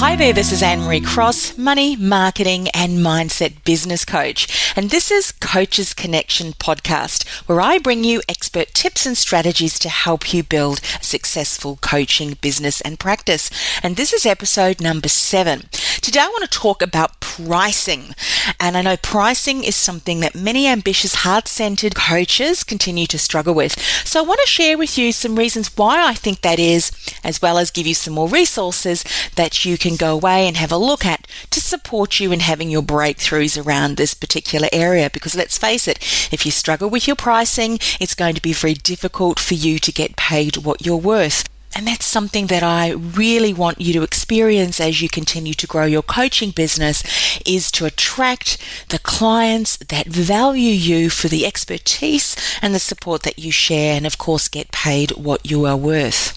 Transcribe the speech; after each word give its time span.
Hi 0.00 0.16
there, 0.16 0.32
this 0.32 0.50
is 0.50 0.62
Anne 0.62 0.80
Marie 0.80 1.02
Cross, 1.02 1.58
money, 1.58 1.94
marketing, 1.94 2.68
and 2.72 3.00
mindset 3.00 3.62
business 3.64 4.06
coach. 4.06 4.72
And 4.74 4.88
this 4.88 5.10
is 5.10 5.30
Coaches 5.30 5.92
Connection 5.92 6.54
podcast, 6.54 7.28
where 7.46 7.60
I 7.60 7.76
bring 7.76 8.02
you 8.02 8.22
expert 8.26 8.68
tips 8.72 9.04
and 9.04 9.14
strategies 9.14 9.78
to 9.80 9.90
help 9.90 10.32
you 10.32 10.42
build 10.42 10.80
a 10.98 11.04
successful 11.04 11.78
coaching 11.82 12.38
business 12.40 12.80
and 12.80 12.98
practice. 12.98 13.50
And 13.82 13.96
this 13.96 14.14
is 14.14 14.24
episode 14.24 14.80
number 14.80 15.10
seven. 15.10 15.68
Today 16.00 16.20
I 16.20 16.28
want 16.28 16.50
to 16.50 16.58
talk 16.58 16.80
about 16.80 17.20
pricing. 17.20 18.14
And 18.58 18.78
I 18.78 18.82
know 18.82 18.96
pricing 18.96 19.64
is 19.64 19.76
something 19.76 20.20
that 20.20 20.34
many 20.34 20.66
ambitious, 20.66 21.16
heart 21.16 21.46
centered 21.46 21.94
coaches 21.94 22.64
continue 22.64 23.06
to 23.06 23.18
struggle 23.18 23.54
with. 23.54 23.78
So 24.06 24.20
I 24.20 24.26
want 24.26 24.40
to 24.40 24.46
share 24.46 24.78
with 24.78 24.96
you 24.96 25.12
some 25.12 25.36
reasons 25.36 25.76
why 25.76 26.02
I 26.02 26.14
think 26.14 26.40
that 26.40 26.58
is, 26.58 26.90
as 27.22 27.42
well 27.42 27.58
as 27.58 27.70
give 27.70 27.86
you 27.86 27.94
some 27.94 28.14
more 28.14 28.28
resources 28.28 29.04
that 29.36 29.64
you 29.64 29.76
can 29.76 29.89
go 29.96 30.14
away 30.14 30.46
and 30.46 30.56
have 30.56 30.72
a 30.72 30.76
look 30.76 31.04
at 31.04 31.26
to 31.50 31.60
support 31.60 32.20
you 32.20 32.32
in 32.32 32.40
having 32.40 32.70
your 32.70 32.82
breakthroughs 32.82 33.62
around 33.62 33.96
this 33.96 34.14
particular 34.14 34.68
area. 34.72 35.10
Because 35.10 35.34
let's 35.34 35.58
face 35.58 35.88
it, 35.88 35.98
if 36.32 36.44
you 36.44 36.52
struggle 36.52 36.90
with 36.90 37.06
your 37.06 37.16
pricing, 37.16 37.78
it's 38.00 38.14
going 38.14 38.34
to 38.34 38.42
be 38.42 38.52
very 38.52 38.74
difficult 38.74 39.38
for 39.38 39.54
you 39.54 39.78
to 39.78 39.92
get 39.92 40.16
paid 40.16 40.58
what 40.58 40.84
you're 40.84 40.96
worth. 40.96 41.44
And 41.74 41.86
that's 41.86 42.04
something 42.04 42.48
that 42.48 42.64
I 42.64 42.90
really 42.90 43.54
want 43.54 43.80
you 43.80 43.92
to 43.92 44.02
experience 44.02 44.80
as 44.80 45.00
you 45.00 45.08
continue 45.08 45.54
to 45.54 45.66
grow 45.68 45.84
your 45.84 46.02
coaching 46.02 46.50
business 46.50 47.04
is 47.46 47.70
to 47.72 47.86
attract 47.86 48.58
the 48.88 48.98
clients 48.98 49.76
that 49.76 50.06
value 50.06 50.72
you 50.72 51.10
for 51.10 51.28
the 51.28 51.46
expertise 51.46 52.34
and 52.60 52.74
the 52.74 52.80
support 52.80 53.22
that 53.22 53.38
you 53.38 53.52
share 53.52 53.96
and 53.96 54.04
of 54.06 54.18
course 54.18 54.48
get 54.48 54.72
paid 54.72 55.12
what 55.12 55.48
you 55.48 55.64
are 55.64 55.76
worth. 55.76 56.36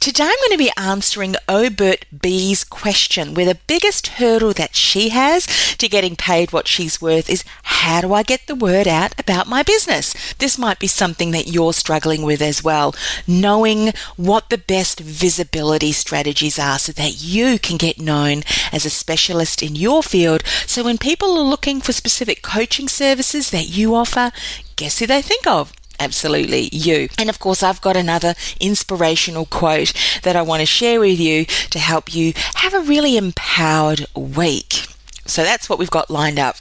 Today 0.00 0.24
I'm 0.24 0.48
going 0.48 0.52
to 0.52 0.56
be 0.56 0.72
answering 0.78 1.36
Obert 1.46 2.06
B's 2.22 2.64
question 2.64 3.34
where 3.34 3.44
the 3.44 3.58
biggest 3.66 4.06
hurdle 4.06 4.54
that 4.54 4.74
she 4.74 5.10
has 5.10 5.46
to 5.76 5.90
getting 5.90 6.16
paid 6.16 6.54
what 6.54 6.66
she's 6.66 7.02
worth 7.02 7.28
is 7.28 7.44
how 7.64 8.00
do 8.00 8.14
I 8.14 8.22
get 8.22 8.46
the 8.46 8.54
word 8.54 8.88
out 8.88 9.12
about 9.20 9.46
my 9.46 9.62
business? 9.62 10.14
This 10.38 10.56
might 10.56 10.78
be 10.78 10.86
something 10.86 11.32
that 11.32 11.48
you're 11.48 11.74
struggling 11.74 12.22
with 12.22 12.40
as 12.40 12.64
well, 12.64 12.94
knowing 13.26 13.92
what 14.16 14.48
the 14.48 14.56
best 14.56 15.00
visibility 15.00 15.92
strategies 15.92 16.58
are 16.58 16.78
so 16.78 16.92
that 16.92 17.22
you 17.22 17.58
can 17.58 17.76
get 17.76 18.00
known 18.00 18.42
as 18.72 18.86
a 18.86 18.90
specialist 18.90 19.62
in 19.62 19.76
your 19.76 20.02
field. 20.02 20.42
So 20.66 20.82
when 20.82 20.96
people 20.96 21.36
are 21.36 21.42
looking 21.42 21.82
for 21.82 21.92
specific 21.92 22.40
coaching 22.40 22.88
services 22.88 23.50
that 23.50 23.68
you 23.68 23.94
offer, 23.94 24.32
guess 24.76 24.98
who 24.98 25.06
they 25.06 25.20
think 25.20 25.46
of? 25.46 25.74
Absolutely 26.00 26.68
you. 26.72 27.08
And 27.18 27.28
of 27.28 27.38
course, 27.38 27.62
I've 27.62 27.80
got 27.80 27.96
another 27.96 28.34
inspirational 28.58 29.46
quote 29.46 29.92
that 30.22 30.34
I 30.34 30.42
want 30.42 30.60
to 30.60 30.66
share 30.66 30.98
with 30.98 31.20
you 31.20 31.44
to 31.44 31.78
help 31.78 32.14
you 32.14 32.32
have 32.56 32.74
a 32.74 32.80
really 32.80 33.16
empowered 33.16 34.06
week. 34.16 34.86
So 35.26 35.44
that's 35.44 35.68
what 35.68 35.78
we've 35.78 35.90
got 35.90 36.10
lined 36.10 36.38
up. 36.38 36.56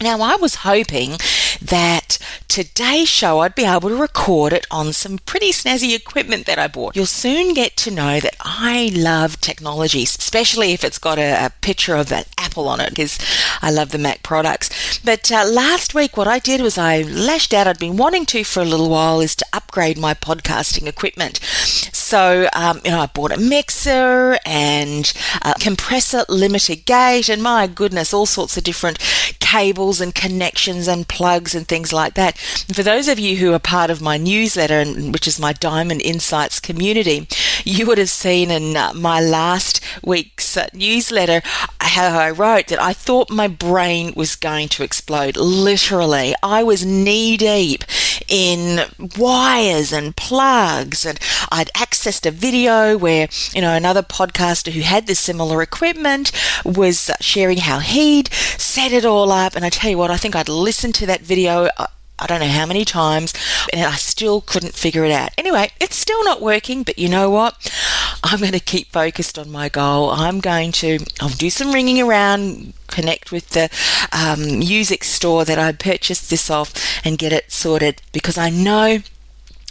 Now, 0.00 0.20
I 0.20 0.36
was 0.36 0.56
hoping 0.56 1.16
that 1.60 2.18
today's 2.46 3.08
show 3.08 3.40
I'd 3.40 3.56
be 3.56 3.64
able 3.64 3.88
to 3.88 3.96
record 3.96 4.52
it 4.52 4.64
on 4.70 4.92
some 4.92 5.18
pretty 5.18 5.50
snazzy 5.50 5.94
equipment 5.96 6.46
that 6.46 6.58
I 6.58 6.68
bought. 6.68 6.94
You'll 6.94 7.06
soon 7.06 7.52
get 7.52 7.76
to 7.78 7.90
know 7.90 8.20
that 8.20 8.36
I 8.40 8.92
love 8.94 9.40
technology, 9.40 10.04
especially 10.04 10.72
if 10.72 10.84
it's 10.84 10.98
got 10.98 11.18
a, 11.18 11.46
a 11.46 11.50
picture 11.62 11.96
of 11.96 12.12
an 12.12 12.24
Apple 12.38 12.68
on 12.68 12.80
it, 12.80 12.90
because 12.90 13.18
I 13.60 13.70
love 13.70 13.90
the 13.90 13.98
Mac 13.98 14.22
products. 14.22 14.98
But 15.04 15.30
uh, 15.30 15.44
last 15.44 15.94
week, 15.94 16.16
what 16.16 16.28
I 16.28 16.38
did 16.38 16.60
was 16.60 16.78
I 16.78 17.02
lashed 17.02 17.52
out. 17.52 17.66
I'd 17.66 17.78
been 17.78 17.96
wanting 17.96 18.24
to 18.26 18.44
for 18.44 18.60
a 18.60 18.64
little 18.64 18.88
while 18.88 19.20
is 19.20 19.34
to 19.36 19.46
upgrade 19.52 19.98
my 19.98 20.14
podcasting 20.14 20.86
equipment. 20.86 21.38
So, 21.42 22.48
um, 22.54 22.80
you 22.84 22.90
know, 22.90 23.00
I 23.00 23.06
bought 23.06 23.32
a 23.32 23.40
mixer 23.40 24.38
and 24.46 25.12
a 25.42 25.54
compressor 25.60 26.24
limiter 26.28 26.82
gate, 26.84 27.28
and 27.28 27.42
my 27.42 27.66
goodness, 27.66 28.14
all 28.14 28.26
sorts 28.26 28.56
of 28.56 28.64
different 28.64 28.98
cables 29.40 30.00
and 30.00 30.14
connections 30.14 30.88
and 30.88 31.08
plugs 31.08 31.54
and 31.54 31.66
things 31.66 31.92
like 31.92 32.14
that. 32.14 32.36
And 32.68 32.76
for 32.76 32.82
those 32.82 33.08
of 33.08 33.18
you 33.18 33.36
who 33.36 33.52
are 33.52 33.58
part 33.58 33.90
of 33.90 34.00
my 34.00 34.16
newsletter, 34.16 34.84
which 35.10 35.26
is 35.26 35.40
my 35.40 35.52
Diamond 35.52 36.02
Insights 36.02 36.60
community, 36.60 37.26
you 37.68 37.84
would 37.86 37.98
have 37.98 38.08
seen 38.08 38.50
in 38.50 38.76
uh, 38.76 38.92
my 38.94 39.20
last 39.20 39.80
week's 40.02 40.56
uh, 40.56 40.68
newsletter 40.72 41.42
how 41.80 42.18
I 42.18 42.30
wrote 42.30 42.68
that 42.68 42.80
I 42.80 42.94
thought 42.94 43.30
my 43.30 43.46
brain 43.46 44.14
was 44.16 44.36
going 44.36 44.68
to 44.70 44.82
explode. 44.82 45.36
Literally, 45.36 46.34
I 46.42 46.62
was 46.62 46.86
knee 46.86 47.36
deep 47.36 47.84
in 48.26 48.86
wires 49.18 49.92
and 49.92 50.16
plugs, 50.16 51.04
and 51.04 51.20
I'd 51.50 51.70
accessed 51.74 52.24
a 52.24 52.30
video 52.30 52.96
where 52.96 53.28
you 53.52 53.60
know 53.60 53.74
another 53.74 54.02
podcaster 54.02 54.72
who 54.72 54.80
had 54.80 55.06
this 55.06 55.20
similar 55.20 55.60
equipment 55.60 56.32
was 56.64 57.10
sharing 57.20 57.58
how 57.58 57.80
he'd 57.80 58.32
set 58.32 58.92
it 58.92 59.04
all 59.04 59.30
up. 59.30 59.54
And 59.54 59.64
I 59.64 59.68
tell 59.68 59.90
you 59.90 59.98
what, 59.98 60.10
I 60.10 60.16
think 60.16 60.34
I'd 60.34 60.48
listened 60.48 60.94
to 60.96 61.06
that 61.06 61.20
video. 61.20 61.68
I 62.18 62.26
don't 62.26 62.40
know 62.40 62.48
how 62.48 62.66
many 62.66 62.84
times, 62.84 63.32
and 63.72 63.82
I 63.82 63.94
still 63.96 64.40
couldn't 64.40 64.74
figure 64.74 65.04
it 65.04 65.12
out. 65.12 65.30
Anyway, 65.38 65.70
it's 65.80 65.96
still 65.96 66.24
not 66.24 66.42
working, 66.42 66.82
but 66.82 66.98
you 66.98 67.08
know 67.08 67.30
what? 67.30 67.72
I'm 68.24 68.40
going 68.40 68.52
to 68.52 68.60
keep 68.60 68.88
focused 68.88 69.38
on 69.38 69.50
my 69.50 69.68
goal. 69.68 70.10
I'm 70.10 70.40
going 70.40 70.72
to, 70.72 70.98
I'll 71.20 71.28
do 71.28 71.50
some 71.50 71.72
ringing 71.72 72.00
around, 72.00 72.74
connect 72.88 73.30
with 73.30 73.50
the 73.50 73.70
um, 74.12 74.58
music 74.58 75.04
store 75.04 75.44
that 75.44 75.58
I 75.58 75.72
purchased 75.72 76.30
this 76.30 76.50
off, 76.50 76.74
and 77.04 77.18
get 77.18 77.32
it 77.32 77.52
sorted 77.52 78.02
because 78.12 78.36
I 78.36 78.50
know 78.50 78.98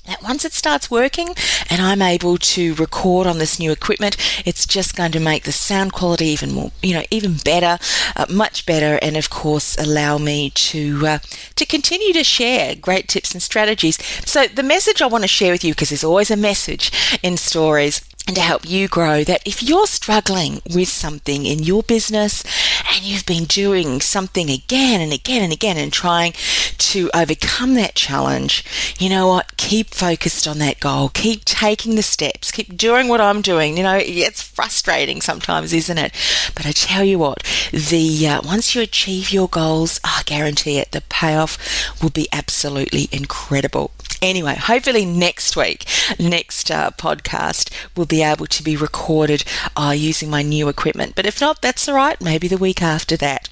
that 0.07 0.23
once 0.23 0.44
it 0.45 0.53
starts 0.53 0.90
working 0.90 1.29
and 1.69 1.81
I'm 1.81 2.01
able 2.01 2.38
to 2.38 2.73
record 2.75 3.28
on 3.28 3.38
this 3.38 3.59
new 3.59 3.72
equipment, 3.72 4.18
it's 4.45 4.66
just 4.66 4.95
going 4.95 5.12
to 5.12 5.19
make 5.19 5.44
the 5.44 5.51
sound 5.51 5.94
quality 5.94 6.28
even 6.28 6.53
more, 6.53 6.72
you 6.81 6.94
know, 6.94 7.03
even 7.12 7.38
better, 7.38 7.78
uh, 8.16 8.25
much 8.29 8.66
better, 8.66 8.97
and 9.01 9.16
of 9.18 9.29
course 9.29 9.78
allow 9.78 10.18
me 10.18 10.50
to 10.51 11.06
uh, 11.06 11.19
to 11.56 11.66
continue 11.66 12.13
to 12.13 12.23
share 12.23 12.75
great 12.75 13.07
tips 13.07 13.34
and 13.34 13.44
strategies. 13.44 13.97
So 14.25 14.47
the 14.47 14.63
message 14.63 15.01
I 15.01 15.07
want 15.07 15.23
to 15.23 15.28
share 15.28 15.51
with 15.51 15.63
you, 15.63 15.73
because 15.73 15.90
there's 15.90 16.03
always 16.03 16.31
a 16.31 16.38
message 16.38 16.91
in 17.22 17.38
stories, 17.38 18.01
and 18.27 18.35
to 18.35 18.41
help 18.41 18.69
you 18.69 18.89
grow 18.89 19.23
that 19.23 19.41
if 19.45 19.63
you're 19.63 19.88
struggling 19.88 20.61
with 20.69 20.89
something 20.89 21.45
in 21.45 21.59
your 21.59 21.81
business 21.81 22.43
and 22.93 23.03
you've 23.03 23.25
been 23.25 23.45
doing 23.45 24.01
something 24.01 24.49
again 24.49 24.99
and 24.99 25.13
again 25.13 25.41
and 25.41 25.53
again 25.53 25.77
and 25.77 25.93
trying 25.93 26.33
to 26.77 27.09
overcome 27.13 27.73
that 27.75 27.95
challenge, 27.95 28.65
you 28.99 29.09
know 29.09 29.27
what? 29.27 29.55
Keep 29.55 29.93
focused 29.93 30.47
on 30.47 30.57
that 30.59 30.79
goal. 30.81 31.09
Keep 31.13 31.45
taking 31.45 31.95
the 31.95 32.03
steps. 32.03 32.51
Keep 32.51 32.75
doing 32.75 33.07
what 33.07 33.21
I'm 33.21 33.41
doing. 33.41 33.77
You 33.77 33.83
know, 33.83 33.97
it's 33.97 34.41
frustrating 34.41 35.21
sometimes, 35.21 35.71
isn't 35.71 35.97
it? 35.97 36.11
But 36.53 36.65
I 36.65 36.71
tell 36.71 37.03
you 37.03 37.19
what, 37.19 37.44
the 37.71 38.27
uh, 38.27 38.41
once 38.44 38.75
you 38.75 38.81
achieve 38.81 39.31
your 39.31 39.47
goals, 39.47 39.99
I 40.03 40.23
guarantee 40.25 40.79
it, 40.79 40.91
the 40.91 41.01
payoff 41.09 41.57
will 42.01 42.09
be 42.09 42.27
absolutely 42.33 43.07
incredible. 43.12 43.91
Anyway, 44.21 44.55
hopefully 44.55 45.05
next 45.05 45.55
week, 45.55 45.85
next 46.19 46.71
uh, 46.71 46.91
podcast 46.91 47.71
will 47.95 48.05
be 48.05 48.23
able 48.23 48.47
to 48.47 48.63
be 48.63 48.75
recorded 48.75 49.43
uh, 49.75 49.93
using 49.95 50.29
my 50.29 50.41
new 50.41 50.67
equipment. 50.69 51.13
But 51.15 51.25
if 51.25 51.39
not, 51.39 51.61
that's 51.61 51.87
all 51.87 51.95
right. 51.95 52.19
Maybe 52.19 52.47
the 52.47 52.57
week 52.57 52.81
after 52.81 53.15
that. 53.17 53.49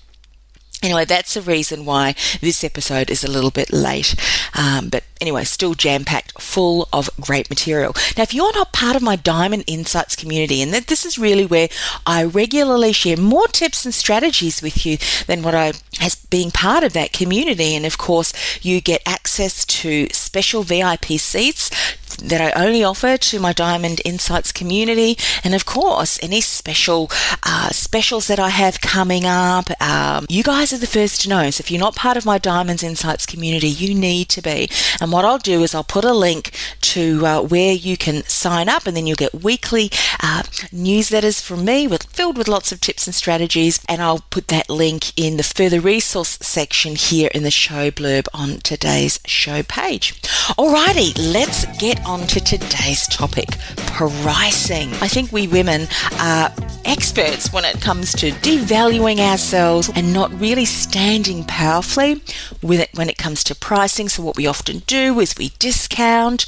Anyway, 0.83 1.06
that's 1.06 1.33
the 1.33 1.42
reason 1.42 1.86
why 1.86 2.16
this 2.42 2.63
episode 2.63 3.10
is 3.10 3.24
a 3.24 3.31
little 3.31 3.51
bit 3.51 3.72
late. 3.72 4.16
Um, 4.57 4.89
but 4.89 5.04
anyway, 5.19 5.44
still 5.44 5.74
jam 5.74 6.06
packed, 6.06 6.39
full 6.42 6.88
of 6.94 7.10
great 7.19 7.50
material. 7.50 7.94
Now, 8.18 8.24
if 8.24 8.33
you're 8.33 8.54
not 8.54 8.74
part 8.74 8.95
of 8.95 9.01
my 9.01 9.16
Diamond 9.16 9.63
Insights 9.68 10.16
community, 10.16 10.62
and 10.62 10.74
this 10.74 11.06
is 11.06 11.18
really 11.18 11.45
where 11.45 11.69
I 12.06 12.24
regularly 12.24 12.94
share 12.94 13.18
more 13.18 13.48
tips 13.48 13.86
and 13.86 13.94
strategies 13.94 14.62
with 14.62 14.86
you 14.86 14.98
than 15.27 15.42
what 15.42 15.56
I 15.56 15.74
as 16.01 16.16
being 16.16 16.51
part 16.51 16.83
of 16.83 16.94
that 16.94 17.13
community. 17.13 17.75
And 17.75 17.86
of 17.86 17.98
course, 17.98 18.33
you 18.62 18.81
get 18.81 19.01
access 19.06 19.66
to 19.66 20.07
special 20.12 20.63
VIP 20.63 21.06
seats 21.18 21.72
that 22.17 22.41
I 22.41 22.65
only 22.65 22.83
offer 22.83 23.17
to 23.17 23.39
my 23.39 23.53
Diamond 23.53 24.01
Insights 24.06 24.51
community, 24.51 25.17
and 25.44 25.53
of 25.53 25.65
course, 25.65 26.19
any 26.21 26.41
special 26.41 27.09
uh, 27.44 27.69
specials 27.69 28.27
that 28.27 28.39
I 28.39 28.50
have 28.50 28.81
coming 28.81 29.25
up. 29.25 29.69
Um, 29.81 30.25
you 30.29 30.44
guys 30.44 30.73
are 30.73 30.77
the 30.77 30.88
first 30.88 31.21
to 31.21 31.29
know. 31.29 31.50
So 31.51 31.62
if 31.62 31.71
you're 31.71 31.79
not 31.79 31.95
part 31.95 32.17
of 32.17 32.25
my 32.25 32.38
Diamonds 32.38 32.83
Insights 32.83 33.25
community, 33.25 33.67
you 33.67 33.94
need 33.95 34.29
to 34.29 34.41
be. 34.41 34.69
And 35.01 35.12
what 35.12 35.25
I'll 35.25 35.38
do 35.38 35.62
is 35.62 35.73
I'll 35.73 35.83
put 35.83 36.06
a 36.06 36.13
link 36.13 36.51
to 36.81 37.25
uh, 37.25 37.41
where 37.41 37.73
you 37.73 37.97
can 37.97 38.23
sign 38.23 38.69
up, 38.69 38.88
and 38.88 38.95
then 38.95 39.07
you'll 39.07 39.15
get 39.15 39.44
weekly 39.44 39.89
uh, 40.21 40.44
newsletters 40.71 41.41
from 41.41 41.65
me 41.65 41.88
with 41.88 42.03
filled 42.03 42.38
with 42.38 42.47
lots 42.47 42.71
of 42.71 42.79
tips 42.79 43.07
and 43.07 43.15
strategies. 43.15 43.79
And 43.88 44.01
I'll 44.01 44.25
put 44.29 44.47
that 44.50 44.69
link 44.69 45.17
in 45.17 45.38
the 45.38 45.44
further 45.44 45.79
resource 45.79 46.38
section 46.41 46.95
here 46.95 47.29
in 47.33 47.44
the 47.44 47.51
show 47.51 47.91
blurb 47.91 48.27
on 48.33 48.59
today's 48.59 49.19
show 49.25 49.63
page. 49.63 50.21
Alrighty, 50.57 51.17
let's 51.17 51.65
get 51.77 52.05
on 52.06 52.28
to 52.28 52.40
today's 52.40 53.07
topic 53.07 53.57
pricing. 53.78 54.90
I 55.02 55.07
think 55.07 55.31
we 55.31 55.48
women 55.48 55.88
are 56.19 56.52
experts 56.86 57.52
when 57.52 57.66
it 57.66 57.81
comes 57.81 58.12
to 58.13 58.31
devaluing 58.31 59.19
ourselves 59.19 59.90
and 59.96 60.13
not 60.13 60.31
really 60.40 60.66
standing 60.66 61.44
powerfully 61.44 62.22
with 62.62 62.80
it 62.80 62.90
when 62.94 63.10
it 63.10 63.18
comes 63.18 63.44
to 63.46 63.56
pricing. 63.56 64.07
So, 64.10 64.24
what 64.24 64.38
we 64.38 64.48
often 64.48 64.80
do 64.80 65.19
is 65.19 65.36
we 65.38 65.50
discount 65.60 66.46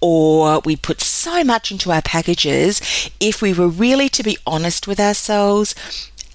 or 0.00 0.60
we 0.64 0.76
put 0.76 1.00
so 1.00 1.42
much 1.44 1.70
into 1.70 1.90
our 1.90 2.02
packages. 2.02 2.80
If 3.18 3.42
we 3.42 3.52
were 3.52 3.68
really 3.68 4.08
to 4.10 4.22
be 4.22 4.38
honest 4.46 4.86
with 4.86 5.00
ourselves, 5.00 5.74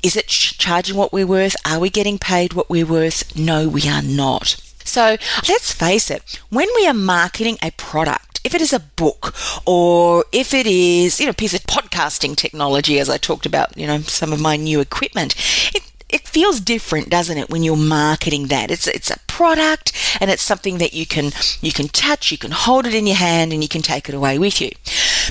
is 0.04 0.16
it 0.16 0.28
charging 0.28 0.98
what 0.98 1.14
we're 1.14 1.28
worth? 1.28 1.56
Are 1.66 1.80
we 1.80 1.90
getting 1.90 2.20
paid 2.20 2.54
what 2.54 2.70
we're 2.70 2.86
worth? 2.86 3.36
No, 3.36 3.68
we 3.68 3.88
are 3.88 4.04
not. 4.04 4.58
So 4.84 5.18
let's 5.50 5.72
face 5.72 6.12
it, 6.12 6.40
when 6.50 6.70
we 6.76 6.88
are 6.88 6.94
marketing 6.94 7.58
a 7.62 7.72
product, 7.72 8.35
if 8.46 8.54
it 8.54 8.62
is 8.62 8.72
a 8.72 8.80
book 8.80 9.34
or 9.66 10.24
if 10.32 10.54
it 10.54 10.68
is, 10.68 11.20
you 11.20 11.26
know, 11.26 11.32
a 11.32 11.34
piece 11.34 11.56
of 11.56 11.62
podcasting 11.62 12.36
technology, 12.38 13.00
as 13.00 13.10
I 13.10 13.18
talked 13.18 13.46
about, 13.46 13.76
you 13.76 13.88
know, 13.88 14.00
some 14.02 14.32
of 14.32 14.40
my 14.40 14.56
new 14.56 14.80
equipment, 14.80 15.36
it, 15.74 15.92
it 16.10 16.28
feels 16.28 16.60
different, 16.60 17.10
doesn't 17.10 17.38
it, 17.38 17.50
when 17.50 17.64
you're 17.64 17.76
marketing 17.76 18.48
that? 18.48 18.70
It's 18.70 18.88
it's 18.88 19.10
a 19.10 19.20
product 19.28 19.92
and 20.22 20.30
it's 20.30 20.44
something 20.44 20.78
that 20.78 20.94
you 20.94 21.08
can 21.08 21.32
you 21.60 21.74
can 21.74 21.88
touch, 21.88 22.32
you 22.32 22.38
can 22.38 22.52
hold 22.52 22.86
it 22.86 22.94
in 22.94 23.08
your 23.08 23.18
hand 23.18 23.52
and 23.52 23.64
you 23.64 23.68
can 23.68 23.82
take 23.82 24.08
it 24.08 24.16
away 24.16 24.38
with 24.38 24.62
you. 24.62 24.70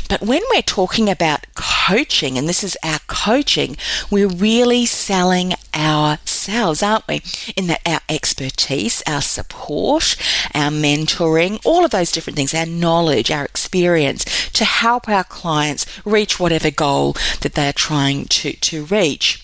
But 0.08 0.20
when 0.20 0.42
we're 0.50 0.62
talking 0.62 1.08
about 1.08 1.46
coaching, 1.54 2.36
and 2.36 2.48
this 2.48 2.62
is 2.62 2.76
our 2.82 2.98
coaching, 3.06 3.76
we're 4.10 4.28
really 4.28 4.86
selling 4.86 5.54
ourselves, 5.74 6.82
aren't 6.82 7.08
we? 7.08 7.22
In 7.56 7.66
that 7.68 7.80
our 7.86 8.00
expertise, 8.08 9.02
our 9.06 9.22
support, 9.22 10.16
our 10.54 10.70
mentoring, 10.70 11.60
all 11.64 11.84
of 11.84 11.90
those 11.90 12.12
different 12.12 12.36
things, 12.36 12.54
our 12.54 12.66
knowledge, 12.66 13.30
our 13.30 13.44
experience 13.44 14.24
to 14.50 14.64
help 14.64 15.08
our 15.08 15.24
clients 15.24 15.86
reach 16.04 16.38
whatever 16.38 16.70
goal 16.70 17.14
that 17.40 17.54
they're 17.54 17.72
trying 17.72 18.26
to, 18.26 18.52
to 18.52 18.84
reach. 18.84 19.42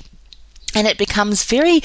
And 0.75 0.87
it 0.87 0.99
becomes 0.99 1.45
very 1.45 1.81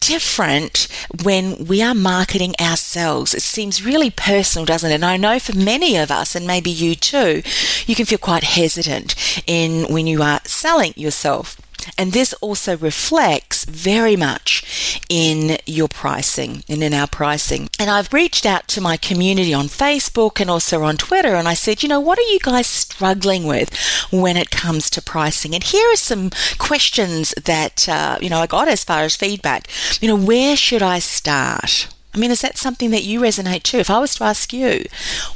different 0.00 0.88
when 1.22 1.64
we 1.64 1.82
are 1.82 1.94
marketing 1.94 2.54
ourselves. 2.60 3.34
It 3.34 3.42
seems 3.42 3.84
really 3.84 4.10
personal, 4.10 4.66
doesn't 4.66 4.90
it? 4.90 4.94
And 4.94 5.04
I 5.04 5.16
know 5.16 5.38
for 5.38 5.56
many 5.56 5.96
of 5.96 6.10
us, 6.10 6.34
and 6.34 6.46
maybe 6.46 6.70
you 6.70 6.94
too, 6.94 7.42
you 7.86 7.94
can 7.94 8.04
feel 8.04 8.18
quite 8.18 8.44
hesitant 8.44 9.14
in 9.46 9.92
when 9.92 10.06
you 10.06 10.22
are 10.22 10.40
selling 10.44 10.92
yourself. 10.96 11.60
And 11.98 12.12
this 12.12 12.32
also 12.34 12.76
reflects 12.76 13.64
very 13.64 14.16
much 14.16 15.00
in 15.08 15.58
your 15.66 15.88
pricing 15.88 16.64
and 16.68 16.82
in 16.82 16.94
our 16.94 17.06
pricing. 17.06 17.68
And 17.78 17.90
I've 17.90 18.12
reached 18.12 18.46
out 18.46 18.68
to 18.68 18.80
my 18.80 18.96
community 18.96 19.54
on 19.54 19.66
Facebook 19.66 20.40
and 20.40 20.50
also 20.50 20.82
on 20.82 20.96
Twitter, 20.96 21.34
and 21.34 21.48
I 21.48 21.54
said, 21.54 21.82
you 21.82 21.88
know, 21.88 22.00
what 22.00 22.18
are 22.18 22.22
you 22.22 22.38
guys 22.40 22.66
struggling 22.66 23.46
with 23.46 23.76
when 24.10 24.36
it 24.36 24.50
comes 24.50 24.90
to 24.90 25.02
pricing? 25.02 25.54
And 25.54 25.64
here 25.64 25.92
are 25.92 25.96
some 25.96 26.30
questions 26.58 27.34
that, 27.44 27.88
uh, 27.88 28.18
you 28.20 28.30
know, 28.30 28.38
I 28.38 28.46
got 28.46 28.68
as 28.68 28.84
far 28.84 29.02
as 29.02 29.16
feedback. 29.16 29.68
You 30.00 30.08
know, 30.08 30.16
where 30.16 30.56
should 30.56 30.82
I 30.82 30.98
start? 30.98 31.88
I 32.14 32.18
mean, 32.18 32.30
is 32.30 32.42
that 32.42 32.56
something 32.56 32.90
that 32.90 33.02
you 33.02 33.20
resonate 33.20 33.64
to? 33.64 33.78
If 33.78 33.90
I 33.90 33.98
was 33.98 34.14
to 34.16 34.24
ask 34.24 34.52
you, 34.52 34.84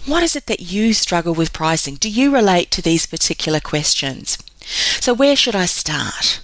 what 0.06 0.22
is 0.22 0.36
it 0.36 0.46
that 0.46 0.60
you 0.60 0.92
struggle 0.92 1.34
with 1.34 1.52
pricing? 1.52 1.96
Do 1.96 2.08
you 2.08 2.32
relate 2.32 2.70
to 2.72 2.82
these 2.82 3.04
particular 3.04 3.58
questions? 3.58 4.38
So, 5.00 5.14
where 5.14 5.36
should 5.36 5.56
I 5.56 5.66
start? 5.66 6.40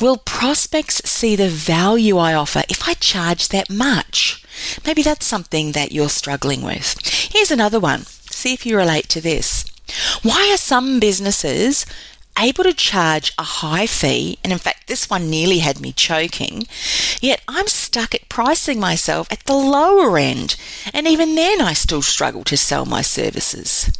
Will 0.00 0.16
prospects 0.16 1.02
see 1.04 1.36
the 1.36 1.48
value 1.48 2.16
I 2.16 2.34
offer 2.34 2.62
if 2.68 2.88
I 2.88 2.94
charge 2.94 3.48
that 3.48 3.68
much? 3.68 4.44
Maybe 4.86 5.02
that's 5.02 5.26
something 5.26 5.72
that 5.72 5.92
you're 5.92 6.08
struggling 6.08 6.62
with. 6.62 6.98
Here's 7.32 7.50
another 7.50 7.80
one. 7.80 8.04
See 8.30 8.52
if 8.52 8.64
you 8.64 8.76
relate 8.76 9.08
to 9.10 9.20
this. 9.20 9.64
Why 10.22 10.50
are 10.52 10.56
some 10.56 11.00
businesses 11.00 11.84
able 12.38 12.64
to 12.64 12.72
charge 12.72 13.32
a 13.38 13.42
high 13.42 13.86
fee, 13.86 14.38
and 14.42 14.52
in 14.52 14.58
fact, 14.58 14.86
this 14.86 15.10
one 15.10 15.28
nearly 15.28 15.58
had 15.58 15.80
me 15.80 15.92
choking, 15.92 16.66
yet 17.20 17.42
I'm 17.48 17.66
stuck 17.66 18.14
at 18.14 18.28
pricing 18.28 18.80
myself 18.80 19.30
at 19.30 19.44
the 19.44 19.54
lower 19.54 20.16
end, 20.16 20.56
and 20.94 21.06
even 21.06 21.34
then 21.34 21.60
I 21.60 21.72
still 21.74 22.02
struggle 22.02 22.44
to 22.44 22.56
sell 22.56 22.86
my 22.86 23.02
services. 23.02 23.90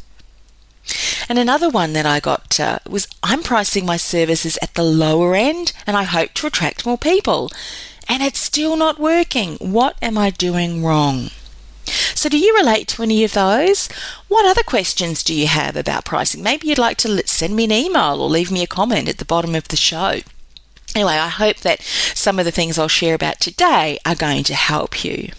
And 1.29 1.39
another 1.39 1.69
one 1.69 1.93
that 1.93 2.07
I 2.07 2.21
got 2.21 2.59
uh, 2.59 2.79
was 2.89 3.09
I'm 3.23 3.43
pricing 3.43 3.87
my 3.87 3.97
services 3.97 4.59
at 4.63 4.75
the 4.75 4.83
lower 4.83 5.35
end 5.35 5.73
and 5.87 5.97
I 5.97 6.05
hope 6.05 6.35
to 6.35 6.47
attract 6.47 6.87
more 6.87 6.99
people. 6.99 7.51
And 8.09 8.23
it's 8.23 8.41
still 8.41 8.77
not 8.77 8.99
working. 8.99 9.57
What 9.57 9.97
am 10.03 10.19
I 10.19 10.31
doing 10.31 10.85
wrong? 10.85 11.31
So, 12.15 12.29
do 12.29 12.39
you 12.39 12.55
relate 12.57 12.87
to 12.89 13.03
any 13.03 13.25
of 13.25 13.33
those? 13.33 13.89
What 14.29 14.47
other 14.47 14.63
questions 14.63 15.23
do 15.23 15.35
you 15.35 15.47
have 15.47 15.77
about 15.77 16.05
pricing? 16.05 16.43
Maybe 16.43 16.69
you'd 16.69 16.79
like 16.79 16.99
to 16.99 17.27
send 17.27 17.57
me 17.57 17.65
an 17.65 17.73
email 17.73 18.21
or 18.21 18.29
leave 18.29 18.51
me 18.51 18.63
a 18.63 18.67
comment 18.67 19.09
at 19.09 19.19
the 19.19 19.25
bottom 19.25 19.55
of 19.55 19.69
the 19.69 19.77
show. 19.77 20.21
Anyway, 20.95 21.15
I 21.15 21.29
hope 21.29 21.59
that 21.59 21.83
some 21.83 22.39
of 22.39 22.45
the 22.45 22.51
things 22.51 22.79
I'll 22.79 22.89
share 22.89 23.15
about 23.15 23.41
today 23.41 23.99
are 24.05 24.15
going 24.15 24.45
to 24.45 24.55
help 24.55 25.05
you. 25.05 25.31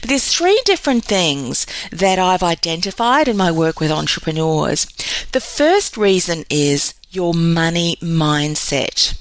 But 0.00 0.08
there's 0.08 0.32
three 0.32 0.60
different 0.64 1.04
things 1.04 1.66
that 1.90 2.18
I've 2.18 2.42
identified 2.42 3.28
in 3.28 3.36
my 3.36 3.50
work 3.50 3.80
with 3.80 3.90
entrepreneurs. 3.90 4.86
The 5.32 5.40
first 5.40 5.96
reason 5.96 6.44
is 6.48 6.94
your 7.10 7.34
money 7.34 7.96
mindset. 8.00 9.18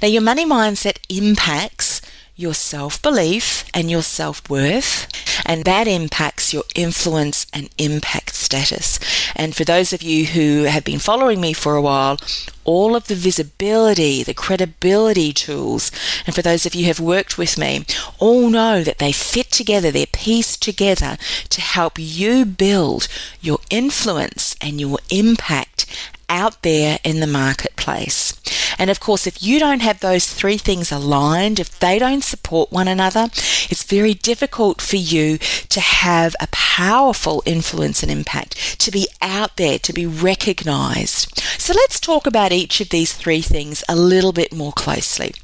Now, 0.00 0.08
your 0.08 0.22
money 0.22 0.46
mindset 0.46 0.98
impacts 1.08 2.00
your 2.36 2.54
self 2.54 3.00
belief 3.00 3.64
and 3.72 3.90
your 3.90 4.02
self 4.02 4.48
worth, 4.50 5.06
and 5.46 5.64
that 5.64 5.86
impacts 5.86 6.52
your 6.52 6.64
influence 6.74 7.46
and 7.52 7.68
impact 7.78 8.33
status. 8.44 8.98
And 9.34 9.54
for 9.54 9.64
those 9.64 9.92
of 9.92 10.02
you 10.02 10.26
who 10.26 10.64
have 10.64 10.84
been 10.84 10.98
following 10.98 11.40
me 11.40 11.52
for 11.52 11.74
a 11.74 11.82
while, 11.82 12.18
all 12.64 12.94
of 12.96 13.08
the 13.08 13.14
visibility, 13.14 14.22
the 14.22 14.34
credibility 14.34 15.32
tools, 15.32 15.90
and 16.26 16.34
for 16.34 16.42
those 16.42 16.66
of 16.66 16.74
you 16.74 16.84
who 16.84 16.88
have 16.88 17.00
worked 17.00 17.36
with 17.36 17.58
me, 17.58 17.84
all 18.18 18.48
know 18.48 18.82
that 18.82 18.98
they 18.98 19.12
fit 19.12 19.50
together, 19.50 19.90
they're 19.90 20.06
pieced 20.06 20.62
together 20.62 21.16
to 21.50 21.60
help 21.60 21.94
you 21.98 22.44
build 22.44 23.08
your 23.40 23.58
influence 23.70 24.56
and 24.60 24.80
your 24.80 24.98
impact 25.10 25.86
out 26.28 26.62
there 26.62 26.98
in 27.04 27.20
the 27.20 27.26
marketplace. 27.26 28.32
And 28.78 28.90
of 28.90 29.00
course, 29.00 29.26
if 29.26 29.42
you 29.42 29.58
don't 29.58 29.82
have 29.82 30.00
those 30.00 30.32
three 30.32 30.58
things 30.58 30.90
aligned, 30.90 31.60
if 31.60 31.78
they 31.78 31.98
don't 31.98 32.24
support 32.24 32.72
one 32.72 32.88
another, 32.88 33.24
it's 33.70 33.82
very 33.82 34.14
difficult 34.14 34.80
for 34.80 34.96
you 34.96 35.38
to 35.38 35.80
have 35.80 36.34
a 36.40 36.48
powerful 36.48 37.42
influence 37.46 38.02
and 38.02 38.10
impact, 38.10 38.80
to 38.80 38.90
be 38.90 39.08
out 39.22 39.56
there, 39.56 39.78
to 39.78 39.92
be 39.92 40.06
recognized. 40.06 41.38
So 41.58 41.72
let's 41.72 42.00
talk 42.00 42.26
about 42.26 42.52
each 42.52 42.80
of 42.80 42.90
these 42.90 43.12
three 43.12 43.42
things 43.42 43.84
a 43.88 43.96
little 43.96 44.32
bit 44.32 44.52
more 44.52 44.72
closely. 44.72 45.34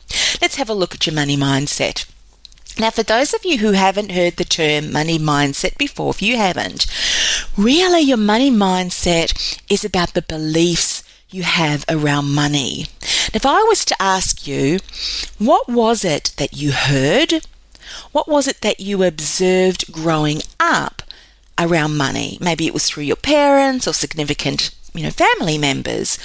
Let's 0.40 0.56
have 0.56 0.70
a 0.70 0.74
look 0.74 0.94
at 0.94 1.06
your 1.06 1.14
money 1.14 1.36
mindset. 1.36 2.06
Now, 2.78 2.90
for 2.90 3.02
those 3.02 3.34
of 3.34 3.44
you 3.44 3.58
who 3.58 3.72
haven't 3.72 4.12
heard 4.12 4.36
the 4.36 4.44
term 4.44 4.92
money 4.92 5.18
mindset 5.18 5.76
before, 5.76 6.10
if 6.10 6.22
you 6.22 6.36
haven't, 6.36 6.86
really 7.56 8.00
your 8.00 8.16
money 8.16 8.50
mindset 8.50 9.60
is 9.68 9.84
about 9.84 10.14
the 10.14 10.22
beliefs 10.22 11.02
you 11.30 11.42
have 11.42 11.84
around 11.88 12.32
money. 12.32 12.86
If 13.32 13.46
I 13.46 13.62
was 13.62 13.84
to 13.86 14.02
ask 14.02 14.46
you, 14.46 14.78
what 15.38 15.68
was 15.68 16.04
it 16.04 16.32
that 16.36 16.56
you 16.56 16.72
heard? 16.72 17.46
What 18.12 18.28
was 18.28 18.48
it 18.48 18.60
that 18.62 18.80
you 18.80 19.02
observed 19.04 19.92
growing 19.92 20.42
up 20.58 21.02
around 21.58 21.96
money? 21.96 22.38
Maybe 22.40 22.66
it 22.66 22.74
was 22.74 22.88
through 22.88 23.04
your 23.04 23.16
parents 23.16 23.86
or 23.86 23.94
significant 23.94 24.74
you 24.94 25.04
know 25.04 25.10
family 25.10 25.56
members 25.56 26.18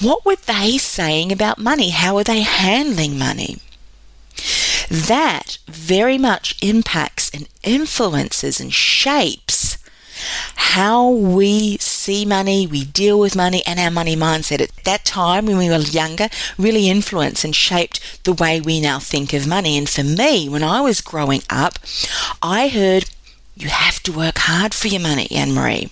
what 0.00 0.24
were 0.24 0.36
they 0.36 0.76
saying 0.76 1.30
about 1.30 1.58
money 1.58 1.90
how 1.90 2.16
were 2.16 2.24
they 2.24 2.40
handling 2.40 3.16
money 3.18 3.58
that 4.90 5.58
very 5.66 6.18
much 6.18 6.56
impacts 6.62 7.30
and 7.30 7.48
influences 7.62 8.60
and 8.60 8.72
shapes 8.72 9.78
how 10.56 11.08
we 11.08 11.76
see 12.08 12.24
money, 12.24 12.66
we 12.66 12.86
deal 12.86 13.20
with 13.20 13.36
money, 13.36 13.62
and 13.66 13.78
our 13.78 13.90
money 13.90 14.16
mindset 14.16 14.62
at 14.62 14.74
that 14.84 15.04
time 15.04 15.44
when 15.44 15.58
we 15.58 15.68
were 15.68 15.76
younger 15.76 16.30
really 16.56 16.88
influenced 16.88 17.44
and 17.44 17.54
shaped 17.54 18.24
the 18.24 18.32
way 18.32 18.62
we 18.62 18.80
now 18.80 18.98
think 18.98 19.34
of 19.34 19.46
money. 19.46 19.76
And 19.76 19.86
for 19.86 20.02
me, 20.02 20.48
when 20.48 20.62
I 20.62 20.80
was 20.80 21.02
growing 21.02 21.42
up, 21.50 21.78
I 22.42 22.68
heard 22.68 23.10
you 23.54 23.68
have 23.68 24.02
to 24.04 24.12
work 24.12 24.38
hard 24.38 24.72
for 24.72 24.88
your 24.88 25.02
money, 25.02 25.28
Anne 25.30 25.52
Marie. 25.52 25.90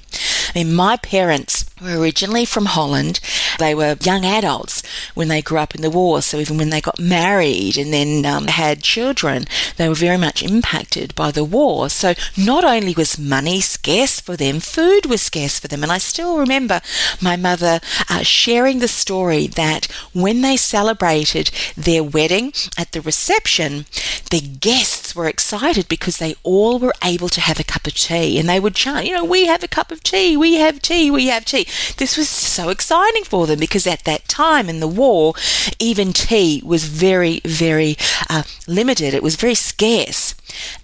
I 0.54 0.64
mean, 0.64 0.72
my 0.72 0.96
parents 0.96 1.65
were 1.80 1.98
originally 1.98 2.44
from 2.44 2.66
Holland. 2.66 3.20
They 3.58 3.74
were 3.74 3.96
young 4.00 4.24
adults 4.24 4.82
when 5.14 5.28
they 5.28 5.42
grew 5.42 5.58
up 5.58 5.74
in 5.74 5.82
the 5.82 5.90
war. 5.90 6.22
So 6.22 6.38
even 6.38 6.56
when 6.56 6.70
they 6.70 6.80
got 6.80 6.98
married 6.98 7.76
and 7.76 7.92
then 7.92 8.24
um, 8.24 8.46
had 8.46 8.82
children, 8.82 9.44
they 9.76 9.88
were 9.88 9.94
very 9.94 10.16
much 10.16 10.42
impacted 10.42 11.14
by 11.14 11.30
the 11.30 11.44
war. 11.44 11.90
So 11.90 12.14
not 12.36 12.64
only 12.64 12.94
was 12.94 13.18
money 13.18 13.60
scarce 13.60 14.20
for 14.20 14.36
them, 14.36 14.60
food 14.60 15.06
was 15.06 15.22
scarce 15.22 15.58
for 15.58 15.68
them. 15.68 15.82
And 15.82 15.92
I 15.92 15.98
still 15.98 16.38
remember 16.38 16.80
my 17.20 17.36
mother 17.36 17.80
uh, 18.08 18.22
sharing 18.22 18.78
the 18.78 18.88
story 18.88 19.46
that 19.46 19.86
when 20.12 20.40
they 20.40 20.56
celebrated 20.56 21.50
their 21.76 22.02
wedding 22.02 22.52
at 22.78 22.92
the 22.92 23.00
reception, 23.00 23.84
the 24.30 24.40
guests 24.40 25.14
were 25.14 25.28
excited 25.28 25.88
because 25.88 26.18
they 26.18 26.34
all 26.42 26.78
were 26.78 26.94
able 27.04 27.28
to 27.28 27.40
have 27.40 27.60
a 27.60 27.64
cup 27.64 27.86
of 27.86 27.94
tea 27.94 28.38
and 28.38 28.48
they 28.48 28.60
would 28.60 28.74
chant, 28.74 29.06
you 29.06 29.12
know, 29.12 29.24
we 29.24 29.46
have 29.46 29.62
a 29.62 29.68
cup 29.68 29.92
of 29.92 30.02
tea, 30.02 30.36
we 30.36 30.54
have 30.54 30.80
tea, 30.80 31.10
we 31.10 31.26
have 31.26 31.44
tea. 31.44 31.65
This 31.96 32.16
was 32.16 32.28
so 32.28 32.68
exciting 32.68 33.24
for 33.24 33.46
them 33.46 33.58
because 33.58 33.86
at 33.86 34.04
that 34.04 34.28
time 34.28 34.68
in 34.68 34.80
the 34.80 34.88
war, 34.88 35.34
even 35.78 36.12
tea 36.12 36.62
was 36.64 36.84
very, 36.84 37.40
very 37.44 37.96
uh, 38.28 38.42
limited. 38.66 39.14
It 39.14 39.22
was 39.22 39.36
very 39.36 39.54
scarce, 39.54 40.34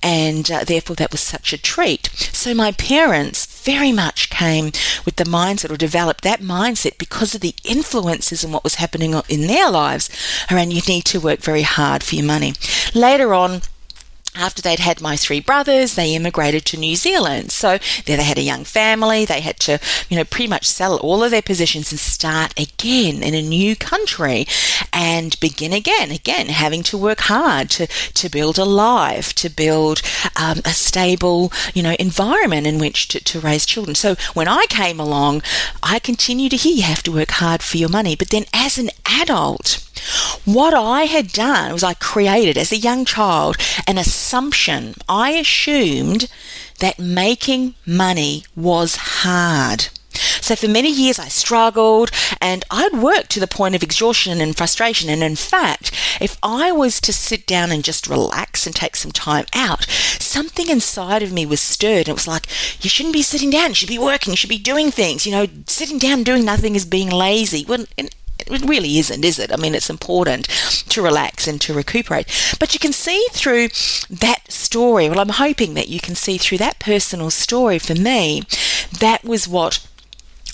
and 0.03 0.51
uh, 0.51 0.65
therefore 0.65 0.97
that 0.97 1.13
was 1.13 1.21
such 1.21 1.53
a 1.53 1.61
treat. 1.61 2.07
So 2.33 2.55
my 2.55 2.73
parents 2.73 3.47
very 3.63 3.93
much 3.93 4.31
came 4.31 4.67
with 5.05 5.17
the 5.17 5.25
mindset 5.25 5.71
or 5.71 5.77
developed 5.77 6.25
that 6.25 6.41
mindset 6.41 6.99
because 6.99 7.35
of 7.35 7.41
the 7.41 7.55
influences 7.65 8.43
and 8.43 8.53
what 8.53 8.65
was 8.65 8.77
happening 8.77 9.15
in 9.29 9.47
their 9.47 9.71
lives 9.71 10.11
around 10.51 10.73
you 10.73 10.83
need 10.89 11.05
to 11.05 11.21
work 11.21 11.41
very 11.41 11.63
hard 11.63 12.03
for 12.03 12.17
your 12.17 12.25
money. 12.25 12.55
Later 12.95 13.35
on, 13.35 13.63
after 14.35 14.63
they'd 14.63 14.79
had 14.79 15.01
my 15.01 15.17
three 15.17 15.41
brothers, 15.41 15.95
they 15.95 16.15
immigrated 16.15 16.65
to 16.67 16.79
New 16.79 16.97
Zealand. 16.97 17.53
So 17.53 17.79
there 18.07 18.17
they 18.17 18.23
had 18.23 18.39
a 18.39 18.43
young 18.43 18.65
family. 18.65 19.25
They 19.25 19.41
had 19.41 19.59
to, 19.61 19.79
you 20.09 20.17
know, 20.17 20.25
pretty 20.25 20.49
much 20.49 20.67
sell 20.69 20.97
all 20.99 21.23
of 21.23 21.31
their 21.31 21.43
positions 21.43 21.93
and 21.93 21.99
start 21.99 22.59
again 22.59 23.23
in 23.23 23.35
a 23.35 23.43
new 23.43 23.77
country 23.77 24.47
and 24.93 25.39
begin 25.41 25.73
again, 25.73 26.11
again, 26.11 26.47
having 26.47 26.83
to 26.85 26.99
work 26.99 27.21
hard 27.21 27.71
to, 27.71 27.87
to 27.87 28.29
build 28.31 28.59
a 28.59 28.65
life, 28.65 29.35
to 29.35 29.51
build 29.51 30.01
um, 30.41 30.61
a 30.65 30.71
stable, 30.71 31.53
you 31.75 31.83
know, 31.83 31.97
environment 31.99 32.67
in 32.67 32.79
which 32.79 33.09
to, 33.09 33.23
to 33.23 33.41
raise 33.41 33.67
children. 33.67 33.95
So 33.95 34.17
when 34.33 34.49
I 34.49 34.67
came 34.69 34.99
along, 34.99 35.43
I 35.83 35.99
continue 35.99 36.49
to 36.49 36.57
hear 36.57 36.75
you 36.75 36.83
have 36.83 37.03
to 37.05 37.13
work 37.13 37.33
hard 37.33 37.63
for 37.63 37.77
your 37.77 37.91
money. 37.91 38.17
But 38.17 38.31
then 38.31 38.45
as 38.55 38.79
an 38.79 38.91
adult, 39.05 39.87
what 40.45 40.75
I 40.75 41.05
had 41.05 41.29
done 41.29 41.73
was 41.73 41.85
I 41.85 41.95
created, 41.95 42.59
as 42.59 42.73
a 42.73 42.77
young 42.77 43.05
child, 43.05 43.57
an 43.87 43.99
assumption. 44.23 44.95
I 45.09 45.33
assumed 45.33 46.31
that 46.79 46.99
making 47.01 47.75
money 47.85 48.45
was 48.55 48.95
hard. 49.25 49.89
So 50.41 50.55
for 50.55 50.69
many 50.69 50.91
years 50.91 51.19
I 51.19 51.27
struggled 51.27 52.11
and 52.41 52.65
I'd 52.71 52.93
worked 52.93 53.31
to 53.31 53.41
the 53.41 53.49
point 53.49 53.75
of 53.75 53.83
exhaustion 53.83 54.41
and 54.41 54.57
frustration. 54.57 55.11
And 55.11 55.25
in 55.25 55.35
fact, 55.35 55.91
if 56.21 56.39
I 56.41 56.71
was 56.71 57.01
to 57.01 57.13
sit 57.13 57.47
down 57.49 57.73
and 57.73 57.83
just 57.83 58.07
relax 58.07 58.65
and 58.65 58.77
take 58.77 58.95
some 58.95 59.11
time 59.11 59.47
out, 59.55 59.87
something 59.91 60.69
inside 60.69 61.23
of 61.25 61.33
me 61.33 61.45
was 61.45 61.61
stirred. 61.61 62.09
It 62.09 62.15
was 62.15 62.29
like, 62.29 62.47
you 62.85 62.89
shouldn't 62.89 63.15
be 63.15 63.23
sitting 63.23 63.51
down, 63.51 63.71
you 63.71 63.75
should 63.75 63.89
be 63.89 63.99
working, 63.99 64.33
you 64.33 64.37
should 64.37 64.49
be 64.51 64.59
doing 64.59 64.93
things. 64.93 65.27
You 65.27 65.33
know, 65.33 65.47
sitting 65.67 65.99
down 65.99 66.23
doing 66.23 66.45
nothing 66.45 66.77
is 66.77 66.87
being 66.87 67.11
lazy. 67.11 67.65
Well, 67.67 67.87
it 68.51 68.63
really 68.63 68.99
isn't, 68.99 69.25
is 69.25 69.39
it? 69.39 69.53
I 69.53 69.57
mean, 69.57 69.75
it's 69.75 69.91
important 69.91 70.47
to 70.89 71.03
relax 71.03 71.47
and 71.47 71.61
to 71.63 71.75
recuperate. 71.75 72.27
But 72.59 72.75
you 72.75 72.81
can 72.81 72.93
see 72.93 73.27
through 73.33 73.69
that 74.11 74.43
story, 74.49 75.09
well, 75.09 75.21
I'm 75.21 75.29
hoping 75.31 75.75
that 75.75 75.89
you 75.89 76.01
can 76.01 76.15
see 76.15 76.39
through 76.39 76.59
that 76.59 76.79
personal 76.79 77.31
story 77.31 77.79
for 77.79 77.95
me, 77.95 78.43
that 78.99 79.25
was 79.25 79.49
what 79.49 79.87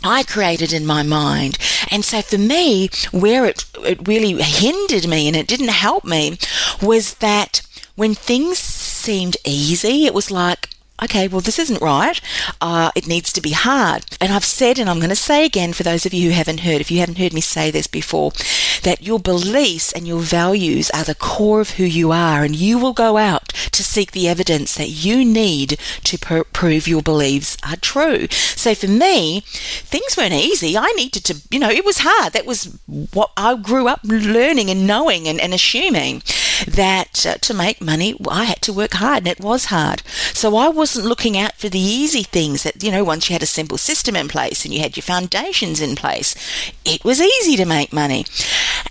I 0.02 0.22
created 0.22 0.72
in 0.72 0.86
my 0.86 1.02
mind. 1.02 1.58
And 1.90 2.04
so 2.04 2.22
for 2.22 2.38
me, 2.38 2.90
where 3.10 3.44
it, 3.44 3.64
it 3.78 4.06
really 4.06 4.40
hindered 4.40 5.08
me 5.08 5.26
and 5.26 5.36
it 5.36 5.48
didn't 5.48 5.68
help 5.68 6.04
me 6.04 6.38
was 6.80 7.14
that 7.14 7.62
when 7.96 8.14
things 8.14 8.58
seemed 8.58 9.36
easy, 9.44 10.06
it 10.06 10.14
was 10.14 10.30
like, 10.30 10.70
okay, 11.02 11.28
well, 11.28 11.40
this 11.40 11.58
isn't 11.58 11.82
right. 11.82 12.20
Uh, 12.60 12.90
it 12.94 13.06
needs 13.06 13.32
to 13.32 13.40
be 13.40 13.52
hard. 13.52 14.04
And 14.20 14.32
I've 14.32 14.44
said, 14.44 14.78
and 14.78 14.88
I'm 14.88 14.98
going 14.98 15.08
to 15.10 15.16
say 15.16 15.44
again 15.44 15.72
for 15.72 15.82
those 15.82 16.06
of 16.06 16.14
you 16.14 16.30
who 16.30 16.36
haven't 16.36 16.60
heard, 16.60 16.80
if 16.80 16.90
you 16.90 17.00
haven't 17.00 17.18
heard 17.18 17.32
me 17.32 17.40
say 17.40 17.70
this 17.70 17.86
before, 17.86 18.32
that 18.82 19.02
your 19.02 19.18
beliefs 19.18 19.92
and 19.92 20.06
your 20.06 20.20
values 20.20 20.90
are 20.90 21.04
the 21.04 21.14
core 21.14 21.60
of 21.60 21.70
who 21.70 21.84
you 21.84 22.12
are, 22.12 22.42
and 22.44 22.56
you 22.56 22.78
will 22.78 22.92
go 22.92 23.16
out 23.16 23.48
to 23.48 23.84
seek 23.84 24.12
the 24.12 24.28
evidence 24.28 24.74
that 24.76 24.88
you 24.88 25.24
need 25.24 25.78
to 26.04 26.18
pr- 26.18 26.42
prove 26.52 26.88
your 26.88 27.02
beliefs 27.02 27.56
are 27.66 27.76
true. 27.76 28.26
So 28.30 28.74
for 28.74 28.88
me, 28.88 29.40
things 29.44 30.16
weren't 30.16 30.32
easy. 30.32 30.76
I 30.76 30.92
needed 30.92 31.24
to, 31.26 31.42
you 31.50 31.58
know, 31.58 31.70
it 31.70 31.84
was 31.84 31.98
hard. 32.00 32.32
That 32.32 32.46
was 32.46 32.78
what 33.12 33.30
I 33.36 33.56
grew 33.56 33.88
up 33.88 34.00
learning 34.04 34.70
and 34.70 34.86
knowing 34.86 35.28
and, 35.28 35.40
and 35.40 35.54
assuming 35.54 36.22
that 36.66 37.26
uh, 37.26 37.34
to 37.34 37.54
make 37.54 37.80
money, 37.80 38.14
I 38.28 38.44
had 38.44 38.62
to 38.62 38.72
work 38.72 38.94
hard, 38.94 39.18
and 39.18 39.28
it 39.28 39.40
was 39.40 39.66
hard. 39.66 40.02
So 40.32 40.56
I 40.56 40.68
wasn't 40.68 41.06
looking 41.06 41.36
out 41.36 41.54
for 41.54 41.68
the 41.68 41.78
easy 41.78 42.22
things 42.22 42.62
that, 42.62 42.82
you 42.82 42.90
know, 42.90 43.04
once 43.04 43.28
you 43.28 43.34
had 43.34 43.42
a 43.42 43.46
simple 43.46 43.78
system 43.78 44.16
in 44.16 44.28
place 44.28 44.64
and 44.64 44.72
you 44.72 44.80
had 44.80 44.96
your 44.96 45.02
foundations 45.02 45.80
in 45.80 45.96
place, 45.96 46.34
it 46.84 47.04
was 47.04 47.20
easy 47.20 47.56
to 47.56 47.64
make 47.64 47.92
money. 47.92 48.24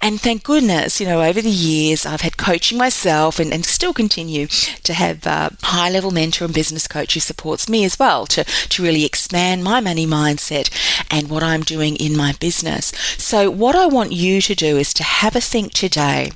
And 0.02 0.20
thank 0.22 0.44
goodness, 0.44 1.00
you 1.00 1.08
know, 1.08 1.22
over 1.22 1.42
the 1.42 1.50
years, 1.50 2.06
I've 2.06 2.22
had 2.22 2.38
coaching 2.38 2.78
myself 2.78 3.40
and, 3.40 3.54
and 3.54 3.66
still 3.66 3.94
continue 3.94 4.48
to 4.48 4.94
have 4.94 5.26
a 5.26 5.56
high 5.64 5.90
level 5.90 6.12
mentor 6.12 6.46
and 6.46 6.54
business 6.54 6.88
coach 6.88 7.14
who 7.14 7.20
supports 7.20 7.70
me 7.70 7.84
as 7.84 7.98
well 7.98 8.26
to, 8.28 8.44
to 8.44 8.84
really 8.84 9.06
expand 9.06 9.64
my 9.64 9.80
money 9.80 10.06
mindset 10.06 10.70
and 11.10 11.30
what 11.30 11.44
I'm 11.44 11.62
doing 11.62 11.96
in 11.96 12.16
my 12.16 12.34
business. 12.34 12.88
So, 13.18 13.50
what 13.50 13.76
I 13.76 13.88
want 13.88 14.12
you 14.12 14.42
to 14.42 14.56
do 14.56 14.78
is 14.78 14.94
to 14.96 15.04
have 15.04 15.36
a 15.36 15.42
think 15.42 15.74
today 15.74 16.32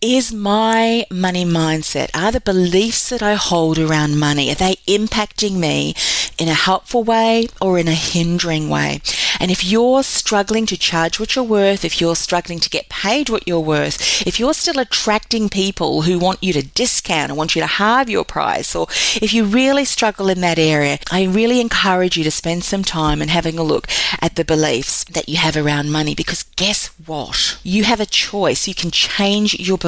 is 0.00 0.32
my 0.32 1.04
money 1.10 1.44
mindset, 1.44 2.10
are 2.14 2.30
the 2.30 2.40
beliefs 2.40 3.08
that 3.08 3.22
I 3.22 3.34
hold 3.34 3.78
around 3.78 4.18
money, 4.18 4.50
are 4.50 4.54
they 4.54 4.76
impacting 4.86 5.56
me 5.56 5.94
in 6.38 6.48
a 6.48 6.54
helpful 6.54 7.02
way 7.02 7.48
or 7.60 7.78
in 7.78 7.88
a 7.88 7.94
hindering 7.94 8.68
way? 8.68 9.00
And 9.40 9.50
if 9.50 9.64
you're 9.64 10.04
struggling 10.04 10.66
to 10.66 10.76
charge 10.76 11.18
what 11.18 11.34
you're 11.34 11.44
worth, 11.44 11.84
if 11.84 12.00
you're 12.00 12.16
struggling 12.16 12.60
to 12.60 12.70
get 12.70 12.88
paid 12.88 13.28
what 13.28 13.46
you're 13.48 13.60
worth, 13.60 14.26
if 14.26 14.38
you're 14.38 14.54
still 14.54 14.78
attracting 14.78 15.48
people 15.48 16.02
who 16.02 16.18
want 16.18 16.42
you 16.42 16.52
to 16.52 16.62
discount 16.62 17.30
and 17.30 17.38
want 17.38 17.56
you 17.56 17.62
to 17.62 17.66
halve 17.66 18.08
your 18.08 18.24
price, 18.24 18.76
or 18.76 18.86
if 19.20 19.32
you 19.32 19.44
really 19.44 19.84
struggle 19.84 20.28
in 20.28 20.40
that 20.42 20.58
area, 20.58 20.98
I 21.10 21.24
really 21.24 21.60
encourage 21.60 22.16
you 22.16 22.24
to 22.24 22.30
spend 22.30 22.62
some 22.62 22.84
time 22.84 23.20
and 23.20 23.30
having 23.30 23.58
a 23.58 23.64
look 23.64 23.88
at 24.20 24.36
the 24.36 24.44
beliefs 24.44 25.04
that 25.04 25.28
you 25.28 25.38
have 25.38 25.56
around 25.56 25.90
money 25.90 26.14
because 26.14 26.44
guess 26.56 26.86
what? 27.04 27.58
You 27.64 27.84
have 27.84 28.00
a 28.00 28.06
choice. 28.06 28.68
You 28.68 28.74
can 28.74 28.90
change 28.90 29.58
your 29.58 29.76
beliefs. 29.76 29.87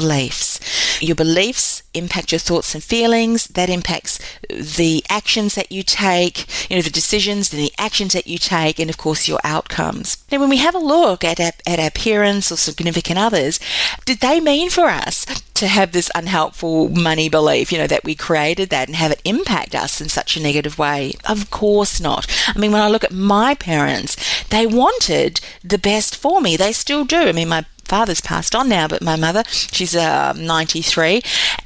Your 1.00 1.16
beliefs 1.16 1.82
impact 1.94 2.32
your 2.32 2.38
thoughts 2.38 2.74
and 2.74 2.84
feelings. 2.84 3.46
That 3.48 3.70
impacts 3.70 4.18
the 4.48 5.04
actions 5.08 5.54
that 5.54 5.72
you 5.72 5.82
take, 5.82 6.46
you 6.70 6.76
know, 6.76 6.82
the 6.82 6.90
decisions 6.90 7.52
and 7.52 7.62
the 7.62 7.72
actions 7.78 8.12
that 8.12 8.26
you 8.26 8.38
take, 8.38 8.78
and 8.78 8.90
of 8.90 8.96
course 8.96 9.28
your 9.28 9.40
outcomes. 9.44 10.24
Now, 10.30 10.40
when 10.40 10.50
we 10.50 10.58
have 10.58 10.74
a 10.74 10.78
look 10.78 11.24
at 11.24 11.40
our, 11.40 11.52
at 11.66 11.80
our 11.80 11.90
parents 11.90 12.52
or 12.52 12.56
significant 12.56 13.18
others, 13.18 13.58
did 14.04 14.20
they 14.20 14.40
mean 14.40 14.70
for 14.70 14.86
us 14.86 15.24
to 15.54 15.66
have 15.66 15.92
this 15.92 16.10
unhelpful 16.14 16.88
money 16.88 17.28
belief, 17.28 17.72
you 17.72 17.78
know, 17.78 17.86
that 17.86 18.04
we 18.04 18.14
created 18.14 18.70
that 18.70 18.88
and 18.88 18.96
have 18.96 19.12
it 19.12 19.20
impact 19.24 19.74
us 19.74 20.00
in 20.00 20.08
such 20.08 20.36
a 20.36 20.42
negative 20.42 20.78
way? 20.78 21.12
Of 21.28 21.50
course 21.50 22.00
not. 22.00 22.26
I 22.48 22.58
mean, 22.58 22.72
when 22.72 22.82
I 22.82 22.88
look 22.88 23.04
at 23.04 23.12
my 23.12 23.54
parents, 23.54 24.16
they 24.48 24.66
wanted 24.66 25.40
the 25.62 25.78
best 25.78 26.16
for 26.16 26.40
me. 26.40 26.56
They 26.56 26.72
still 26.72 27.04
do. 27.04 27.20
I 27.20 27.32
mean, 27.32 27.48
my 27.48 27.64
father's 27.90 28.20
passed 28.20 28.54
on 28.54 28.68
now, 28.68 28.86
but 28.86 29.02
my 29.02 29.16
mother, 29.16 29.42
she's 29.48 29.96
uh, 29.96 30.32
93, 30.34 31.22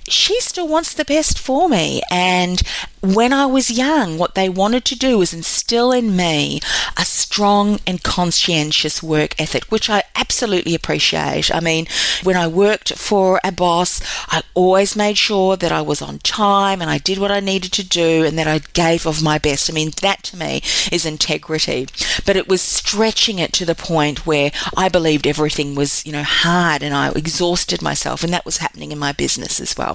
she 0.09 0.41
still 0.41 0.69
wants 0.69 0.93
the 0.95 1.05
best 1.05 1.39
for 1.39 1.69
me. 1.69 2.03
And 2.11 2.63
when 3.03 3.33
I 3.33 3.47
was 3.47 3.71
young, 3.71 4.19
what 4.19 4.35
they 4.35 4.49
wanted 4.49 4.85
to 4.87 4.97
do 4.97 5.19
was 5.19 5.35
instill 5.35 5.93
in 5.93 6.17
me 6.17 6.61
a 6.97 7.05
strong 7.05 7.81
and 7.87 8.03
conscientious 8.03 9.03
work 9.03 9.39
ethic, 9.39 9.65
which 9.65 9.91
I 9.91 10.05
absolutely 10.15 10.75
appreciate. 10.75 11.55
I 11.55 11.61
mean, 11.61 11.87
when 12.23 12.37
I 12.37 12.47
worked 12.47 12.97
for 12.97 13.41
a 13.45 13.53
boss, 13.53 14.01
I 14.29 14.43
always 14.55 14.97
made 14.97 15.19
sure 15.19 15.57
that 15.57 15.73
I 15.73 15.83
was 15.83 16.01
on 16.01 16.19
time 16.21 16.81
and 16.81 16.91
I 16.91 16.99
did 16.99 17.19
what 17.19 17.31
I 17.31 17.41
needed 17.41 17.73
to 17.73 17.87
do 17.87 18.25
and 18.25 18.39
that 18.39 18.47
I 18.47 18.61
gave 18.73 19.07
of 19.07 19.23
my 19.23 19.39
best. 19.39 19.69
I 19.69 19.75
mean, 19.75 19.91
that 20.01 20.23
to 20.25 20.37
me 20.37 20.63
is 20.91 21.05
integrity. 21.05 21.87
But 22.25 22.37
it 22.37 22.49
was 22.49 22.63
stretching 22.63 23.39
it 23.39 23.53
to 23.55 23.67
the 23.67 23.75
point 23.75 24.27
where 24.27 24.51
I 24.77 24.89
believed 24.89 25.27
everything 25.27 25.75
was, 25.75 26.05
you 26.07 26.13
know, 26.13 26.23
hard 26.23 26.83
and 26.83 26.95
I 26.95 27.11
exhausted 27.11 27.83
myself, 27.83 28.23
and 28.23 28.33
that 28.33 28.47
was 28.47 28.59
happening 28.59 28.93
in 28.93 28.99
my 28.99 29.13
business 29.13 29.61
as 29.61 29.77
well. 29.77 29.94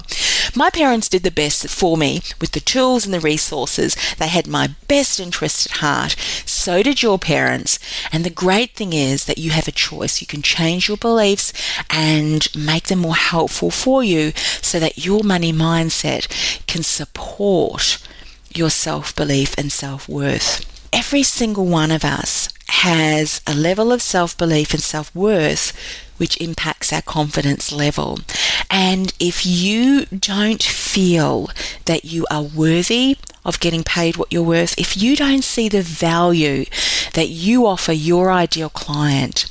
My 0.54 0.70
parents 0.70 1.08
did 1.08 1.22
the 1.22 1.30
best 1.30 1.68
for 1.68 1.96
me 1.96 2.22
with 2.40 2.52
the 2.52 2.60
tools 2.60 3.04
and 3.04 3.14
the 3.14 3.20
resources. 3.20 3.96
They 4.18 4.28
had 4.28 4.46
my 4.46 4.74
best 4.88 5.20
interest 5.20 5.66
at 5.66 5.76
heart. 5.78 6.16
So 6.44 6.82
did 6.82 7.02
your 7.02 7.18
parents. 7.18 7.78
And 8.12 8.24
the 8.24 8.30
great 8.30 8.74
thing 8.74 8.92
is 8.92 9.26
that 9.26 9.38
you 9.38 9.50
have 9.50 9.68
a 9.68 9.72
choice. 9.72 10.20
You 10.20 10.26
can 10.26 10.42
change 10.42 10.88
your 10.88 10.96
beliefs 10.96 11.52
and 11.88 12.48
make 12.56 12.84
them 12.84 13.00
more 13.00 13.14
helpful 13.16 13.70
for 13.70 14.02
you 14.02 14.32
so 14.60 14.80
that 14.80 15.04
your 15.04 15.22
money 15.22 15.52
mindset 15.52 16.26
can 16.66 16.82
support 16.82 17.98
your 18.54 18.70
self 18.70 19.14
belief 19.14 19.54
and 19.56 19.70
self 19.70 20.08
worth. 20.08 20.66
every 20.92 21.22
single 21.22 21.66
one 21.66 21.92
of 21.92 22.04
us 22.04 22.48
has 22.66 23.40
a 23.46 23.54
level 23.54 23.92
of 23.92 24.02
self 24.02 24.36
belief 24.36 24.72
and 24.74 24.82
self 24.82 25.14
worth 25.14 25.72
which 26.20 26.38
impacts 26.38 26.92
our 26.92 27.00
confidence 27.00 27.72
level. 27.72 28.18
And 28.70 29.12
if 29.18 29.46
you 29.46 30.04
don't 30.06 30.62
feel 30.62 31.48
that 31.86 32.04
you 32.04 32.26
are 32.30 32.42
worthy 32.42 33.16
of 33.42 33.58
getting 33.58 33.82
paid 33.82 34.18
what 34.18 34.30
you're 34.30 34.42
worth, 34.42 34.78
if 34.78 34.98
you 34.98 35.16
don't 35.16 35.42
see 35.42 35.68
the 35.70 35.80
value 35.80 36.66
that 37.14 37.28
you 37.28 37.66
offer 37.66 37.92
your 37.92 38.30
ideal 38.30 38.68
client, 38.68 39.46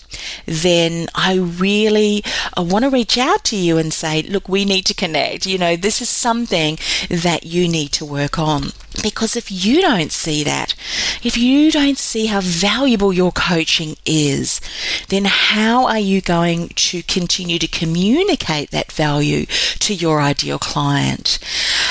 then 0.46 1.08
I 1.16 1.36
really 1.36 2.24
I 2.56 2.62
want 2.62 2.86
to 2.86 2.90
reach 2.92 3.18
out 3.18 3.44
to 3.46 3.56
you 3.56 3.78
and 3.78 3.92
say, 3.92 4.22
look, 4.22 4.48
we 4.48 4.64
need 4.64 4.86
to 4.86 4.94
connect. 4.94 5.46
You 5.46 5.58
know, 5.58 5.76
this 5.76 6.02
is 6.02 6.10
something 6.10 6.78
that 7.10 7.46
you 7.46 7.68
need 7.68 7.92
to 7.94 8.06
work 8.06 8.38
on. 8.38 8.72
Because 9.02 9.36
if 9.36 9.52
you 9.52 9.82
don't 9.82 10.12
see 10.12 10.44
that, 10.44 10.76
if 11.24 11.38
you 11.38 11.72
don't 11.72 11.98
see 11.98 12.26
how 12.26 12.42
valuable 12.42 13.14
your 13.14 13.32
coaching 13.32 13.96
is, 14.06 14.60
then 15.08 15.26
how 15.26 15.86
are 15.86 16.00
you 16.00 16.22
going 16.22 16.59
to 16.68 17.02
continue 17.04 17.58
to 17.60 17.68
communicate 17.68 18.72
that 18.72 18.92
value 18.92 19.46
to 19.46 19.94
your 19.94 20.22
ideal 20.22 20.60
client? 20.60 21.40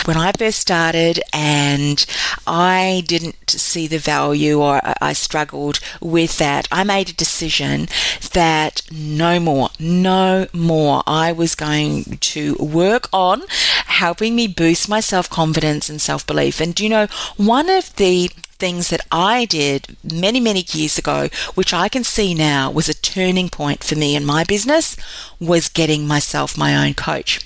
When 0.05 0.17
I 0.17 0.33
first 0.33 0.59
started 0.59 1.21
and 1.33 2.05
I 2.47 3.03
didn't 3.07 3.51
see 3.51 3.87
the 3.87 3.99
value 3.99 4.61
or 4.61 4.81
I 5.01 5.15
struggled 5.15 5.81
with 6.01 6.39
that, 6.39 6.69
I 6.71 6.85
made 6.85 7.09
a 7.09 7.15
decision 7.15 7.89
that 8.33 8.83
no 8.93 9.41
more, 9.41 9.71
no 9.79 10.47
more. 10.53 11.03
I 11.07 11.33
was 11.33 11.55
going 11.55 12.19
to 12.21 12.55
work 12.57 13.09
on 13.13 13.43
helping 13.87 14.37
me 14.37 14.47
boost 14.47 14.89
my 14.89 15.01
self 15.01 15.29
confidence 15.31 15.89
and 15.89 16.01
self 16.01 16.27
belief. 16.27 16.61
And 16.61 16.75
do 16.75 16.85
you 16.85 16.91
know, 16.91 17.07
one 17.37 17.69
of 17.69 17.95
the 17.97 18.31
things 18.59 18.91
that 18.91 19.01
I 19.11 19.45
did 19.45 19.97
many, 20.03 20.41
many 20.41 20.65
years 20.71 20.99
ago, 20.99 21.29
which 21.55 21.73
I 21.73 21.89
can 21.89 22.05
see 22.05 22.35
now 22.35 22.71
was 22.71 22.89
a 22.89 22.95
turning 22.95 23.49
point 23.49 23.85
for 23.85 23.95
me 23.95 24.17
in 24.17 24.25
my 24.25 24.45
business, 24.45 24.97
was 25.41 25.69
getting 25.69 26.07
myself 26.07 26.59
my 26.59 26.77
own 26.87 26.95
coach. 26.95 27.41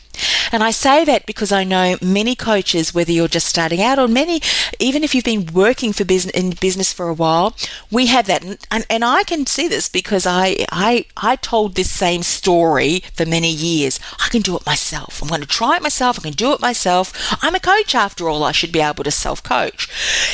And 0.52 0.62
I 0.62 0.70
say 0.70 1.04
that 1.06 1.24
because 1.24 1.50
I 1.50 1.64
know 1.64 1.96
many 2.02 2.34
coaches, 2.34 2.94
whether 2.94 3.10
you're 3.10 3.26
just 3.26 3.46
starting 3.46 3.80
out 3.80 3.98
or 3.98 4.06
many, 4.06 4.42
even 4.78 5.02
if 5.02 5.14
you've 5.14 5.24
been 5.24 5.46
working 5.52 5.94
for 5.94 6.04
business 6.04 6.34
in 6.34 6.50
business 6.50 6.92
for 6.92 7.08
a 7.08 7.14
while, 7.14 7.56
we 7.90 8.06
have 8.06 8.26
that. 8.26 8.44
And, 8.70 8.86
and 8.90 9.04
I 9.04 9.24
can 9.24 9.46
see 9.46 9.66
this 9.66 9.88
because 9.88 10.26
I, 10.26 10.66
I, 10.70 11.06
I 11.16 11.36
told 11.36 11.74
this 11.74 11.90
same 11.90 12.22
story 12.22 13.02
for 13.14 13.24
many 13.24 13.50
years. 13.50 13.98
I 14.20 14.28
can 14.28 14.42
do 14.42 14.54
it 14.56 14.66
myself. 14.66 15.22
I'm 15.22 15.28
going 15.28 15.40
to 15.40 15.46
try 15.46 15.76
it 15.76 15.82
myself. 15.82 16.18
I 16.18 16.22
can 16.22 16.32
do 16.32 16.52
it 16.52 16.60
myself. 16.60 17.12
I'm 17.42 17.54
a 17.54 17.60
coach 17.60 17.94
after 17.94 18.28
all. 18.28 18.44
I 18.44 18.52
should 18.52 18.72
be 18.72 18.80
able 18.80 19.04
to 19.04 19.10
self 19.10 19.42
coach. 19.42 19.88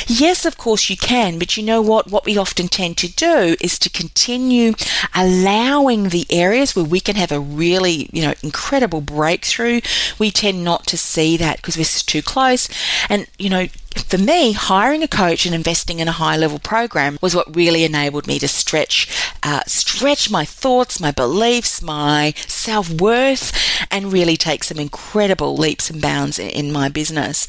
Yes, 0.07 0.45
of 0.45 0.57
course 0.57 0.89
you 0.89 0.97
can. 0.97 1.39
But 1.39 1.55
you 1.55 1.63
know 1.63 1.81
what? 1.81 2.11
What 2.11 2.25
we 2.25 2.37
often 2.37 2.67
tend 2.67 2.97
to 2.97 3.07
do 3.13 3.55
is 3.61 3.79
to 3.79 3.89
continue 3.89 4.73
allowing 5.15 6.09
the 6.09 6.25
areas 6.29 6.75
where 6.75 6.83
we 6.83 6.99
can 6.99 7.15
have 7.15 7.31
a 7.31 7.39
really, 7.39 8.09
you 8.11 8.21
know, 8.21 8.33
incredible 8.43 8.99
breakthrough 8.99 9.79
we 10.17 10.31
tend 10.31 10.63
not 10.63 10.85
to 10.87 10.97
see 10.97 11.37
that 11.37 11.57
because 11.57 11.77
we're 11.77 11.83
too 11.83 12.21
close. 12.21 12.69
And, 13.09 13.27
you 13.37 13.49
know, 13.49 13.67
for 13.95 14.17
me, 14.17 14.53
hiring 14.53 15.03
a 15.03 15.07
coach 15.07 15.45
and 15.45 15.55
investing 15.55 15.99
in 15.99 16.07
a 16.07 16.13
high 16.13 16.37
level 16.37 16.59
program 16.59 17.17
was 17.21 17.35
what 17.35 17.55
really 17.55 17.83
enabled 17.83 18.27
me 18.27 18.37
to 18.39 18.47
stretch, 18.47 19.07
uh, 19.41 19.61
stretch 19.65 20.29
my 20.29 20.45
thoughts, 20.45 20.99
my 20.99 21.11
beliefs, 21.11 21.81
my 21.81 22.33
self 22.47 22.89
worth, 22.89 23.51
and 23.91 24.13
really 24.13 24.37
take 24.37 24.63
some 24.63 24.79
incredible 24.79 25.57
leaps 25.57 25.89
and 25.89 26.01
bounds 26.01 26.37
in 26.37 26.71
my 26.71 26.87
business. 26.87 27.47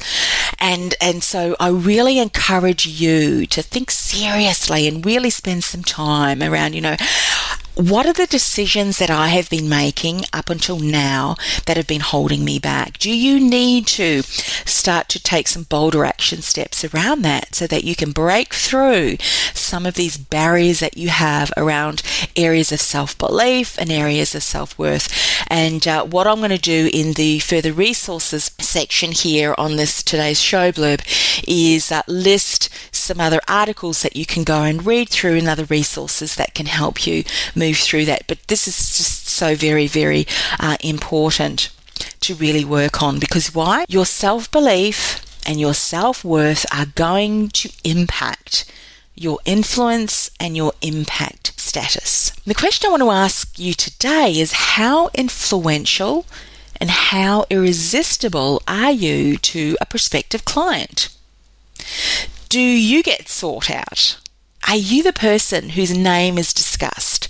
And 0.59 0.95
and 0.99 1.23
so 1.23 1.55
I 1.59 1.69
really 1.69 2.17
encourage 2.17 2.87
you 2.87 3.45
to 3.47 3.61
think 3.61 3.91
seriously 3.91 4.87
and 4.87 5.05
really 5.05 5.29
spend 5.29 5.63
some 5.63 5.83
time 5.83 6.41
around, 6.41 6.73
you 6.73 6.81
know, 6.81 6.95
what 7.75 8.05
are 8.05 8.13
the 8.13 8.27
decisions 8.27 8.97
that 8.97 9.09
I 9.09 9.29
have 9.29 9.49
been 9.49 9.69
making 9.69 10.23
up 10.33 10.49
until 10.49 10.79
now 10.79 11.35
that 11.65 11.77
have 11.77 11.87
been 11.87 12.01
holding 12.01 12.43
me 12.43 12.59
back? 12.59 12.97
Do 12.97 13.09
you 13.09 13.39
need 13.39 13.87
to 13.87 14.23
start 14.23 15.07
to 15.09 15.23
take 15.23 15.47
some 15.47 15.63
bolder 15.63 16.03
action 16.03 16.41
steps 16.41 16.83
around 16.83 17.21
that 17.21 17.55
so 17.55 17.67
that 17.67 17.83
you 17.83 17.95
can 17.95 18.11
break 18.11 18.53
through 18.53 19.17
some 19.53 19.85
of 19.85 19.93
these 19.93 20.17
barriers 20.17 20.79
that 20.81 20.97
you 20.97 21.09
have 21.09 21.51
around 21.55 22.01
areas 22.35 22.71
of 22.71 22.81
self 22.81 23.17
belief 23.17 23.77
and 23.77 23.91
areas 23.91 24.35
of 24.35 24.43
self 24.43 24.77
worth? 24.77 25.07
And 25.47 25.87
uh, 25.87 26.05
what 26.05 26.27
I'm 26.27 26.39
going 26.39 26.49
to 26.51 26.57
do 26.57 26.89
in 26.93 27.13
the 27.13 27.39
further 27.39 27.71
resources 27.71 28.51
section 28.59 29.11
here 29.11 29.55
on 29.57 29.77
this 29.77 30.03
today's 30.03 30.41
show 30.41 30.71
blurb 30.71 31.01
is 31.47 31.91
uh, 31.91 32.01
list 32.07 32.69
some 32.93 33.19
other 33.19 33.39
articles 33.47 34.01
that 34.01 34.15
you 34.15 34.25
can 34.25 34.43
go 34.43 34.63
and 34.63 34.85
read 34.85 35.09
through 35.09 35.37
and 35.37 35.47
other 35.47 35.65
resources 35.65 36.35
that 36.35 36.53
can 36.53 36.65
help 36.65 37.05
you 37.07 37.23
move 37.61 37.77
through 37.77 38.05
that. 38.05 38.27
But 38.27 38.39
this 38.47 38.67
is 38.67 38.75
just 38.97 39.27
so 39.27 39.55
very, 39.55 39.87
very 39.87 40.25
uh, 40.59 40.77
important 40.81 41.69
to 42.21 42.35
really 42.35 42.65
work 42.65 43.01
on 43.01 43.19
because 43.19 43.53
why? 43.55 43.85
Your 43.87 44.05
self 44.05 44.49
belief 44.51 45.21
and 45.45 45.59
your 45.59 45.73
self 45.73 46.23
worth 46.23 46.65
are 46.73 46.87
going 46.87 47.49
to 47.49 47.69
impact 47.83 48.65
your 49.15 49.39
influence 49.45 50.31
and 50.39 50.57
your 50.57 50.73
impact 50.81 51.59
status. 51.59 52.31
The 52.45 52.55
question 52.55 52.87
I 52.87 52.91
want 52.91 53.03
to 53.03 53.11
ask 53.11 53.59
you 53.59 53.73
today 53.73 54.33
is 54.39 54.51
how 54.75 55.09
influential 55.13 56.25
and 56.79 56.89
how 56.89 57.45
irresistible 57.49 58.63
are 58.67 58.91
you 58.91 59.37
to 59.37 59.77
a 59.79 59.85
prospective 59.85 60.43
client? 60.43 61.09
Do 62.49 62.59
you 62.59 63.03
get 63.03 63.29
sought 63.29 63.69
out? 63.69 64.19
Are 64.67 64.75
you 64.75 65.03
the 65.03 65.13
person 65.13 65.69
whose 65.69 65.95
name 65.95 66.37
is 66.37 66.53
discussed? 66.53 67.29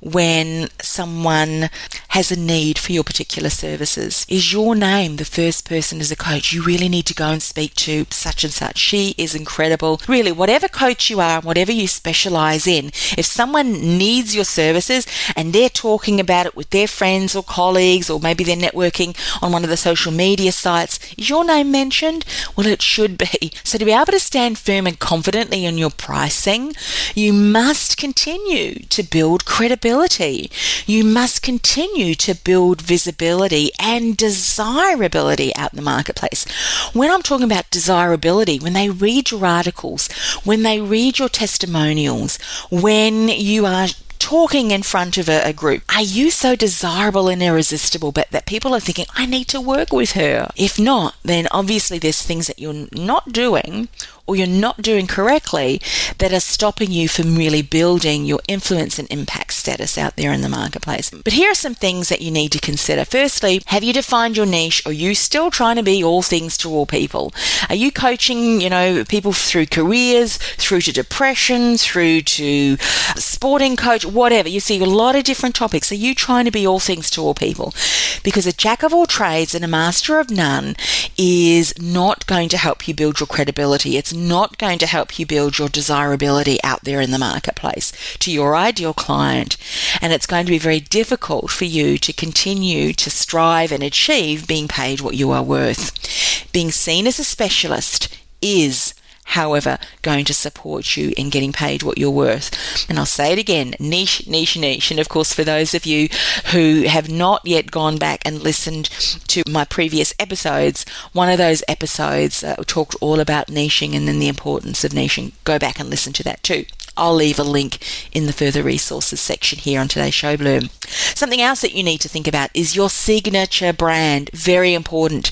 When 0.00 0.68
someone 0.80 1.68
has 2.08 2.32
a 2.32 2.38
need 2.38 2.78
for 2.78 2.92
your 2.92 3.04
particular 3.04 3.50
services? 3.50 4.26
Is 4.28 4.52
your 4.52 4.74
name 4.74 5.16
the 5.16 5.24
first 5.24 5.68
person 5.68 6.00
as 6.00 6.10
a 6.10 6.16
coach 6.16 6.52
you 6.52 6.62
really 6.62 6.88
need 6.88 7.06
to 7.06 7.14
go 7.14 7.28
and 7.28 7.42
speak 7.42 7.74
to 7.76 8.06
such 8.10 8.44
and 8.44 8.52
such? 8.52 8.78
She 8.78 9.14
is 9.18 9.34
incredible. 9.34 10.00
Really, 10.08 10.32
whatever 10.32 10.68
coach 10.68 11.10
you 11.10 11.20
are, 11.20 11.40
whatever 11.40 11.72
you 11.72 11.86
specialize 11.86 12.66
in, 12.66 12.86
if 13.16 13.26
someone 13.26 13.72
needs 13.98 14.34
your 14.34 14.44
services 14.44 15.06
and 15.36 15.52
they're 15.52 15.68
talking 15.68 16.18
about 16.18 16.46
it 16.46 16.56
with 16.56 16.70
their 16.70 16.88
friends 16.88 17.36
or 17.36 17.42
colleagues, 17.42 18.10
or 18.10 18.20
maybe 18.20 18.44
they're 18.44 18.56
networking 18.56 19.16
on 19.42 19.52
one 19.52 19.64
of 19.64 19.70
the 19.70 19.76
social 19.76 20.12
media 20.12 20.52
sites, 20.52 20.98
is 21.16 21.28
your 21.28 21.44
name 21.44 21.70
mentioned? 21.70 22.24
Well, 22.56 22.66
it 22.66 22.82
should 22.82 23.18
be. 23.18 23.52
So, 23.64 23.78
to 23.78 23.84
be 23.84 23.92
able 23.92 24.06
to 24.06 24.20
stand 24.20 24.58
firm 24.58 24.86
and 24.86 24.98
confidently 24.98 25.64
in 25.64 25.78
your 25.78 25.90
pricing, 25.90 26.74
you 27.14 27.32
must 27.32 27.96
continue 27.96 28.74
to 28.74 29.02
build 29.02 29.44
credibility 29.44 29.89
visibility. 29.90 30.50
You 30.86 31.04
must 31.04 31.42
continue 31.42 32.14
to 32.14 32.34
build 32.34 32.80
visibility 32.80 33.70
and 33.78 34.16
desirability 34.16 35.54
out 35.56 35.72
in 35.72 35.76
the 35.76 35.82
marketplace. 35.82 36.44
When 36.92 37.10
I'm 37.10 37.22
talking 37.22 37.46
about 37.46 37.70
desirability, 37.70 38.58
when 38.58 38.72
they 38.72 38.88
read 38.88 39.30
your 39.30 39.44
articles, 39.44 40.08
when 40.44 40.62
they 40.62 40.80
read 40.80 41.18
your 41.18 41.28
testimonials, 41.28 42.38
when 42.70 43.28
you 43.28 43.66
are 43.66 43.88
talking 44.20 44.70
in 44.70 44.82
front 44.82 45.18
of 45.18 45.28
a, 45.28 45.42
a, 45.42 45.52
group, 45.52 45.82
are 45.92 46.02
you 46.02 46.30
so 46.30 46.54
desirable 46.54 47.28
and 47.28 47.42
irresistible 47.42 48.12
but 48.12 48.30
that 48.30 48.46
people 48.46 48.74
are 48.74 48.80
thinking, 48.80 49.06
I 49.14 49.26
need 49.26 49.48
to 49.48 49.60
work 49.60 49.92
with 49.92 50.12
her? 50.12 50.50
If 50.56 50.78
not, 50.78 51.16
then 51.24 51.48
obviously 51.50 51.98
there's 51.98 52.22
things 52.22 52.46
that 52.46 52.58
you're 52.60 52.86
not 52.92 53.32
doing 53.32 53.88
or 54.30 54.36
you're 54.36 54.46
not 54.46 54.80
doing 54.80 55.08
correctly 55.08 55.82
that 56.18 56.32
are 56.32 56.38
stopping 56.38 56.92
you 56.92 57.08
from 57.08 57.34
really 57.34 57.62
building 57.62 58.24
your 58.24 58.38
influence 58.46 58.96
and 58.96 59.10
impact 59.10 59.52
status 59.52 59.98
out 59.98 60.14
there 60.14 60.32
in 60.32 60.40
the 60.40 60.48
marketplace. 60.48 61.10
But 61.10 61.32
here 61.32 61.50
are 61.50 61.54
some 61.54 61.74
things 61.74 62.08
that 62.10 62.20
you 62.20 62.30
need 62.30 62.52
to 62.52 62.60
consider. 62.60 63.04
Firstly, 63.04 63.60
have 63.66 63.82
you 63.82 63.92
defined 63.92 64.36
your 64.36 64.46
niche? 64.46 64.86
Or 64.86 64.90
are 64.90 64.92
you 64.92 65.16
still 65.16 65.50
trying 65.50 65.74
to 65.76 65.82
be 65.82 66.04
all 66.04 66.22
things 66.22 66.56
to 66.58 66.70
all 66.70 66.86
people? 66.86 67.32
Are 67.68 67.74
you 67.74 67.90
coaching, 67.90 68.60
you 68.60 68.70
know, 68.70 69.04
people 69.04 69.32
through 69.32 69.66
careers, 69.66 70.36
through 70.36 70.82
to 70.82 70.92
depression, 70.92 71.76
through 71.76 72.20
to 72.20 72.76
sporting 73.16 73.74
coach, 73.74 74.06
whatever? 74.06 74.48
You 74.48 74.60
see 74.60 74.80
a 74.80 74.86
lot 74.86 75.16
of 75.16 75.24
different 75.24 75.56
topics. 75.56 75.90
Are 75.90 75.96
you 75.96 76.14
trying 76.14 76.44
to 76.44 76.52
be 76.52 76.64
all 76.64 76.78
things 76.78 77.10
to 77.10 77.20
all 77.20 77.34
people? 77.34 77.74
Because 78.22 78.46
a 78.46 78.52
jack 78.52 78.84
of 78.84 78.94
all 78.94 79.06
trades 79.06 79.56
and 79.56 79.64
a 79.64 79.68
master 79.68 80.20
of 80.20 80.30
none 80.30 80.76
is 81.18 81.74
not 81.80 82.28
going 82.28 82.48
to 82.50 82.56
help 82.56 82.86
you 82.86 82.94
build 82.94 83.18
your 83.18 83.26
credibility. 83.26 83.96
It's 83.96 84.12
not 84.20 84.58
going 84.58 84.78
to 84.78 84.86
help 84.86 85.18
you 85.18 85.26
build 85.26 85.58
your 85.58 85.68
desirability 85.68 86.58
out 86.62 86.84
there 86.84 87.00
in 87.00 87.10
the 87.10 87.18
marketplace 87.18 87.92
to 88.18 88.30
your 88.30 88.54
ideal 88.54 88.94
client. 88.94 89.56
And 90.00 90.12
it's 90.12 90.26
going 90.26 90.46
to 90.46 90.52
be 90.52 90.58
very 90.58 90.80
difficult 90.80 91.50
for 91.50 91.64
you 91.64 91.98
to 91.98 92.12
continue 92.12 92.92
to 92.92 93.10
strive 93.10 93.72
and 93.72 93.82
achieve 93.82 94.46
being 94.46 94.68
paid 94.68 95.00
what 95.00 95.14
you 95.14 95.30
are 95.30 95.42
worth. 95.42 96.52
Being 96.52 96.70
seen 96.70 97.06
as 97.06 97.18
a 97.18 97.24
specialist 97.24 98.16
is 98.42 98.89
however, 99.30 99.78
going 100.02 100.24
to 100.24 100.34
support 100.34 100.96
you 100.96 101.12
in 101.16 101.30
getting 101.30 101.52
paid 101.52 101.82
what 101.82 101.98
you're 101.98 102.10
worth. 102.10 102.50
And 102.88 102.98
I'll 102.98 103.06
say 103.06 103.32
it 103.32 103.38
again 103.38 103.74
niche, 103.78 104.26
niche, 104.26 104.56
niche. 104.56 104.90
And 104.90 105.00
of 105.00 105.08
course, 105.08 105.32
for 105.32 105.44
those 105.44 105.74
of 105.74 105.86
you 105.86 106.08
who 106.52 106.82
have 106.82 107.08
not 107.08 107.42
yet 107.44 107.70
gone 107.70 107.98
back 107.98 108.22
and 108.24 108.42
listened 108.42 108.86
to 109.28 109.42
my 109.48 109.64
previous 109.64 110.14
episodes, 110.18 110.84
one 111.12 111.28
of 111.28 111.38
those 111.38 111.62
episodes 111.68 112.42
uh, 112.42 112.56
talked 112.66 112.96
all 113.00 113.20
about 113.20 113.46
niching 113.46 113.94
and 113.94 114.08
then 114.08 114.18
the 114.18 114.28
importance 114.28 114.84
of 114.84 114.92
niching. 114.92 115.32
Go 115.44 115.58
back 115.58 115.78
and 115.78 115.88
listen 115.88 116.12
to 116.14 116.24
that 116.24 116.42
too. 116.42 116.64
I'll 116.96 117.14
leave 117.14 117.38
a 117.38 117.44
link 117.44 117.78
in 118.12 118.26
the 118.26 118.32
further 118.32 118.62
resources 118.62 119.20
section 119.20 119.58
here 119.58 119.80
on 119.80 119.88
today's 119.88 120.12
show 120.12 120.36
bloom. 120.36 120.68
Something 121.14 121.40
else 121.40 121.62
that 121.62 121.72
you 121.72 121.82
need 121.82 121.98
to 122.02 122.08
think 122.08 122.26
about 122.28 122.50
is 122.52 122.76
your 122.76 122.90
signature 122.90 123.72
brand. 123.72 124.30
Very 124.34 124.74
important. 124.74 125.30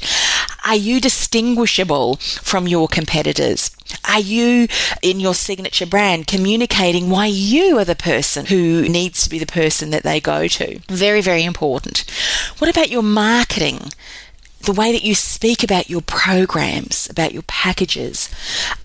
Are 0.68 0.76
you 0.76 1.00
distinguishable 1.00 2.16
from 2.16 2.68
your 2.68 2.88
competitors? 2.88 3.70
Are 4.04 4.20
you 4.20 4.68
in 5.00 5.18
your 5.18 5.32
signature 5.32 5.86
brand 5.86 6.26
communicating 6.26 7.08
why 7.08 7.24
you 7.24 7.78
are 7.78 7.86
the 7.86 7.94
person 7.94 8.44
who 8.44 8.86
needs 8.86 9.22
to 9.22 9.30
be 9.30 9.38
the 9.38 9.46
person 9.46 9.88
that 9.90 10.02
they 10.02 10.20
go 10.20 10.46
to? 10.46 10.78
Very, 10.90 11.22
very 11.22 11.44
important. 11.44 12.04
What 12.58 12.68
about 12.68 12.90
your 12.90 13.02
marketing? 13.02 13.92
The 14.60 14.72
way 14.72 14.92
that 14.92 15.04
you 15.04 15.14
speak 15.14 15.62
about 15.62 15.88
your 15.88 16.00
programs, 16.02 17.08
about 17.08 17.32
your 17.32 17.42
packages, 17.42 18.28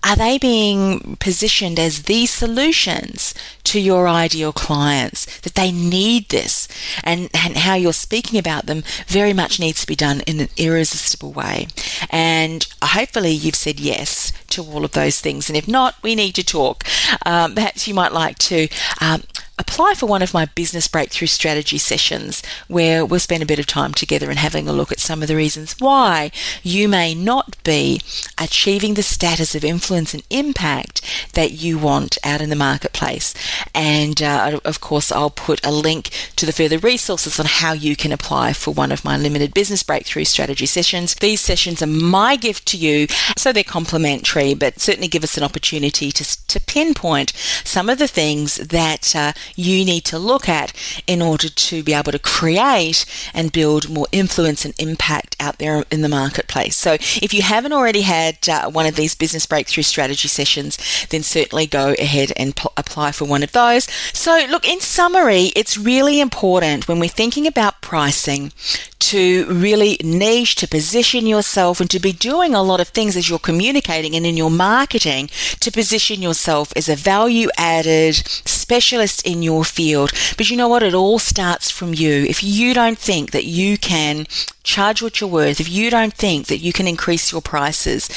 are 0.02 0.16
they 0.16 0.38
being 0.38 1.16
positioned 1.16 1.78
as 1.78 2.04
the 2.04 2.26
solutions 2.26 3.34
to 3.64 3.80
your 3.80 4.08
ideal 4.08 4.52
clients? 4.52 5.40
That 5.40 5.54
they 5.54 5.72
need 5.72 6.28
this, 6.28 6.68
and, 7.02 7.28
and 7.34 7.56
how 7.56 7.74
you're 7.74 7.92
speaking 7.92 8.38
about 8.38 8.66
them 8.66 8.84
very 9.06 9.32
much 9.32 9.60
needs 9.60 9.80
to 9.80 9.86
be 9.86 9.96
done 9.96 10.20
in 10.22 10.40
an 10.40 10.48
irresistible 10.56 11.32
way. 11.32 11.66
And 12.10 12.66
hopefully, 12.82 13.32
you've 13.32 13.56
said 13.56 13.80
yes 13.80 14.32
to 14.50 14.62
all 14.62 14.84
of 14.84 14.92
those 14.92 15.20
things. 15.20 15.48
And 15.48 15.56
if 15.56 15.66
not, 15.66 15.96
we 16.02 16.14
need 16.14 16.34
to 16.36 16.44
talk. 16.44 16.84
Um, 17.26 17.54
perhaps 17.54 17.88
you 17.88 17.94
might 17.94 18.12
like 18.12 18.38
to 18.38 18.68
um, 19.00 19.24
apply 19.58 19.94
for 19.96 20.06
one 20.06 20.22
of 20.22 20.34
my 20.34 20.46
business 20.46 20.88
breakthrough 20.88 21.28
strategy 21.28 21.78
sessions 21.78 22.42
where 22.66 23.04
we'll 23.04 23.20
spend 23.20 23.42
a 23.42 23.46
bit 23.46 23.58
of 23.58 23.66
time 23.66 23.92
together 23.92 24.28
and 24.30 24.38
having 24.38 24.68
a 24.68 24.72
look 24.72 24.90
at 24.90 25.00
some 25.00 25.22
of 25.22 25.28
the 25.28 25.36
reasons 25.36 25.76
why 25.78 26.30
you 26.62 26.88
may 26.88 27.14
not 27.14 27.62
be 27.62 28.00
achieving 28.38 28.94
the 28.94 29.02
status 29.02 29.54
of 29.54 29.64
influence 29.64 30.12
and 30.12 30.24
impact 30.30 31.00
that 31.34 31.52
you 31.52 31.78
want 31.78 32.18
out 32.24 32.40
in 32.40 32.50
the 32.50 32.56
marketplace. 32.56 33.32
And 33.74 34.20
uh, 34.20 34.60
of 34.64 34.80
course, 34.80 35.12
I'll 35.12 35.30
put 35.30 35.64
a 35.64 35.70
link 35.70 36.10
to 36.36 36.46
the 36.46 36.52
further 36.52 36.78
resources 36.78 37.38
on 37.38 37.46
how 37.46 37.72
you 37.72 37.94
can 37.96 38.12
apply 38.12 38.54
for 38.54 38.72
one 38.72 38.90
of 38.90 39.04
my 39.04 39.16
limited 39.16 39.54
business 39.54 39.82
breakthrough 39.82 40.24
strategy 40.24 40.66
sessions. 40.66 41.14
These 41.14 41.40
sessions 41.40 41.82
are 41.82 41.86
my 41.86 42.36
gift 42.36 42.66
to 42.68 42.76
you, 42.76 43.06
so 43.36 43.52
they're 43.52 43.62
complimentary, 43.62 44.54
but 44.54 44.80
certainly 44.80 45.08
give 45.08 45.24
us 45.24 45.36
an 45.36 45.44
opportunity 45.44 46.10
to, 46.10 46.46
to 46.46 46.60
pinpoint 46.60 47.32
some 47.64 47.88
of 47.88 47.98
the 47.98 48.08
things 48.08 48.56
that 48.56 49.14
uh, 49.14 49.32
you 49.56 49.84
need 49.84 50.04
to 50.06 50.18
look 50.18 50.48
at 50.48 50.72
in 51.06 51.22
order 51.22 51.48
to 51.48 51.82
be 51.82 51.94
able 51.94 52.12
to 52.12 52.18
create 52.18 53.04
and 53.32 53.52
build 53.52 53.88
more 53.88 54.06
influence 54.12 54.64
and 54.64 54.74
impact 54.78 55.36
out 55.40 55.58
there 55.58 55.84
in 55.90 56.02
the 56.02 56.08
marketplace. 56.08 56.76
So, 56.76 56.94
if 56.94 57.32
you 57.32 57.42
haven't 57.42 57.72
already 57.72 58.02
had 58.02 58.48
uh, 58.48 58.70
one 58.70 58.86
of 58.86 58.96
these 58.96 59.14
business 59.14 59.46
breakthrough 59.46 59.82
strategy 59.82 60.28
sessions, 60.28 61.06
then 61.10 61.22
certainly 61.22 61.66
go 61.66 61.94
ahead 61.98 62.32
and 62.36 62.56
pl- 62.56 62.72
apply 62.76 63.12
for 63.12 63.24
one 63.24 63.42
of 63.42 63.52
those. 63.52 63.84
So, 64.12 64.46
look, 64.48 64.66
in 64.66 64.80
summary, 64.80 65.52
it's 65.56 65.76
really 65.76 66.20
important 66.20 66.88
when 66.88 66.98
we're 66.98 67.08
thinking 67.08 67.46
about 67.46 67.80
pricing 67.80 68.52
to 68.98 69.44
really 69.46 69.98
niche, 70.02 70.54
to 70.56 70.66
position 70.66 71.26
yourself, 71.26 71.80
and 71.80 71.90
to 71.90 72.00
be 72.00 72.12
doing 72.12 72.54
a 72.54 72.62
lot 72.62 72.80
of 72.80 72.88
things 72.88 73.16
as 73.16 73.28
you're 73.28 73.38
communicating 73.38 74.16
and 74.16 74.24
in 74.24 74.36
your 74.36 74.50
marketing 74.50 75.28
to 75.60 75.70
position 75.70 76.22
yourself 76.22 76.72
as 76.74 76.88
a 76.88 76.96
value 76.96 77.48
added 77.58 78.16
specialist 78.64 79.26
in 79.26 79.42
your 79.42 79.62
field. 79.64 80.10
But 80.36 80.48
you 80.48 80.56
know 80.56 80.68
what? 80.68 80.82
It 80.82 80.94
all 80.94 81.18
starts 81.18 81.70
from 81.70 81.92
you. 81.92 82.24
If 82.34 82.42
you 82.42 82.72
don't 82.72 82.98
think 82.98 83.30
that 83.32 83.44
you 83.44 83.76
can 83.76 84.26
charge 84.62 85.02
what 85.02 85.20
you're 85.20 85.28
worth, 85.28 85.60
if 85.60 85.68
you 85.68 85.90
don't 85.90 86.14
think 86.14 86.46
that 86.46 86.64
you 86.64 86.72
can 86.72 86.88
increase 86.88 87.30
your 87.30 87.42
prices, 87.42 88.08